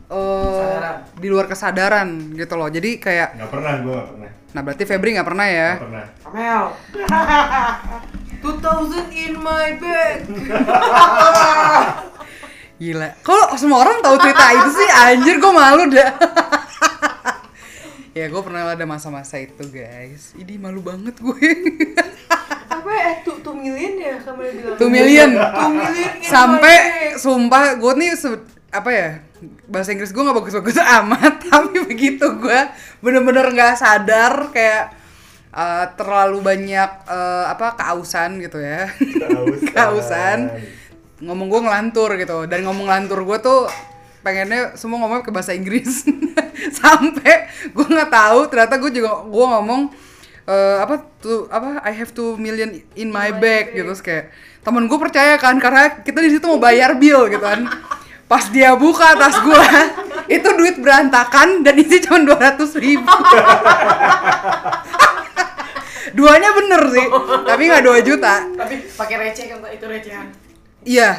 [0.06, 0.96] eh, Kesadaran.
[1.16, 2.68] di luar kesadaran gitu loh.
[2.68, 5.70] Jadi kayak nggak pernah gue nggak pernah nah berarti Febri nggak pernah ya?
[5.78, 6.64] nggak pernah Kamel.
[8.42, 10.18] 2000 in my bag
[12.80, 13.12] Gila.
[13.20, 16.10] Kalau semua orang tahu cerita itu sih anjir gue malu dah.
[18.16, 20.34] ya gue pernah ada masa-masa itu guys.
[20.34, 21.48] Ini malu banget gue.
[22.70, 25.30] apa eh tuh tuh million ya kamu bilang Two million.
[25.36, 26.74] Two million in Sampai
[27.18, 28.14] sumpah gue nih
[28.70, 29.08] apa ya
[29.66, 32.60] bahasa Inggris gue nggak bagus-bagus amat tapi begitu gue
[33.02, 34.94] bener-bener nggak sadar kayak
[35.50, 39.66] eh, terlalu banyak eh, apa keausan gitu ya Kehausan.
[39.74, 40.38] keausan
[41.20, 43.60] ngomong gue ngelantur gitu dan ngomong ngelantur gue tuh
[44.20, 46.04] pengennya semua ngomong ke bahasa Inggris.
[46.80, 49.90] Sampai gue nggak tahu ternyata gue juga gue ngomong
[50.48, 53.92] eh, apa tuh apa I have two million in my bag gitu.
[53.92, 57.64] Terus kayak temen gue percaya kan karena kita di situ mau bayar bill gitu kan.
[58.30, 59.64] Pas dia buka tas gue
[60.38, 63.08] itu duit berantakan dan isi cuma dua ratus ribu.
[66.10, 67.06] Duanya bener sih
[67.46, 68.34] tapi nggak dua juta.
[68.54, 70.26] Tapi pakai receh kan itu recehan.
[70.82, 71.10] Iya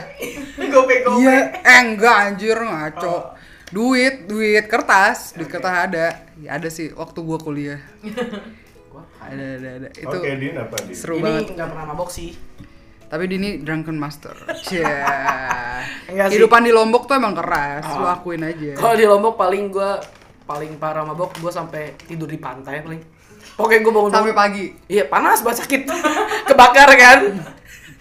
[0.71, 1.19] Gope gope.
[1.19, 3.35] Iya, eh enggak anjir ngaco.
[3.71, 6.27] Duit, duit kertas, duit kertas ada.
[6.39, 7.79] Ya, ada sih waktu gua kuliah.
[9.21, 9.89] Ada ada ada.
[9.93, 11.53] Itu oke din apa din seru Ini banget.
[11.53, 12.33] nggak pernah mabok sih.
[13.05, 14.33] Tapi Dini drunken master.
[16.09, 16.35] Enggak sih.
[16.35, 18.73] Kehidupan di Lombok tuh emang keras, lu akuin aja.
[18.75, 20.01] Kalau di Lombok paling gua
[20.43, 22.99] paling parah mabok gua sampai tidur di pantai paling.
[23.55, 24.65] Pokoknya gua bangun Sampai pagi.
[24.89, 25.81] Iya panas banget sakit
[26.49, 27.19] Kebakar kan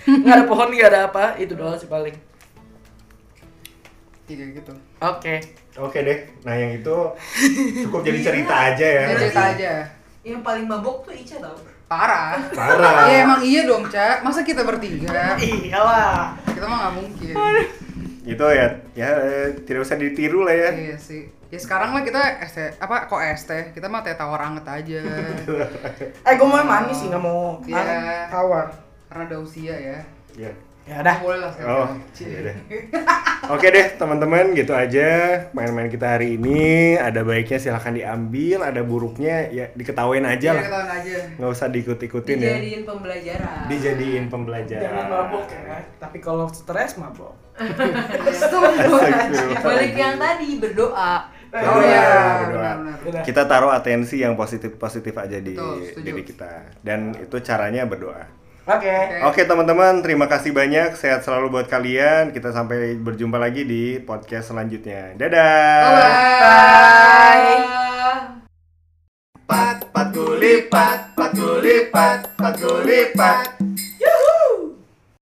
[0.23, 2.15] Nggak ada pohon nggak ada apa Itu doang sih paling
[4.31, 4.73] Iya gitu.
[5.01, 5.43] Oke
[5.75, 6.97] Oke deh, nah yang itu
[7.83, 9.03] cukup jadi cerita aja ya.
[9.07, 9.71] Ya cerita aja.
[10.27, 11.55] Yang paling mabok tuh Ica tau.
[11.87, 12.39] Parah.
[12.51, 13.07] Parah.
[13.07, 14.23] Ya emang iya dong, Cak.
[14.23, 15.39] Masa kita bertiga?
[15.39, 17.35] Iyalah Kita mah nggak mungkin.
[18.23, 19.09] Itu ya, ya
[19.63, 20.71] tidak usah ditiru lah ya.
[20.75, 21.31] Iya sih.
[21.51, 23.51] Ya sekarang lah kita ST, apa kok ST?
[23.71, 25.01] Kita mah teh tawar anget aja.
[26.27, 27.79] Eh gue mau yang manis sih nggak mau Iya.
[27.79, 28.67] an- tawar
[29.11, 29.99] Karena ada usia ya.
[30.39, 30.53] Ya.
[30.89, 31.77] Ya udah Boleh lah sekarang.
[31.77, 31.89] Oh,
[32.19, 32.57] iya deh.
[33.53, 35.07] Oke deh teman-teman, gitu aja
[35.53, 36.97] main-main kita hari ini.
[36.97, 40.65] Ada baiknya silahkan diambil, ada buruknya ya diketawain aja Iya, lah.
[40.65, 41.17] ketahuan aja.
[41.37, 42.55] Nggak usah diikut-ikutin ya.
[42.57, 43.61] Dijadiin pembelajaran.
[43.69, 44.83] Dijadiin pembelajaran.
[44.89, 47.35] Jangan mabok ya Tapi kalau stres mabok.
[49.61, 51.13] Balik yang tadi berdoa.
[51.51, 52.07] Oh iya,
[52.47, 52.73] berdoa.
[53.21, 56.07] Kita taruh atensi yang positif-positif aja di Betul, setuju.
[56.07, 56.53] diri kita.
[56.81, 58.40] Dan itu caranya berdoa.
[58.71, 58.95] Oke
[59.27, 60.95] Oke teman-teman, terima kasih banyak.
[60.95, 62.31] Sehat selalu buat kalian.
[62.31, 65.19] Kita sampai berjumpa lagi di podcast selanjutnya.
[65.19, 65.91] Dadah.
[66.39, 67.59] Bye.
[69.51, 73.60] Pat, pat gulipat, pat gulipat, pat gulipat.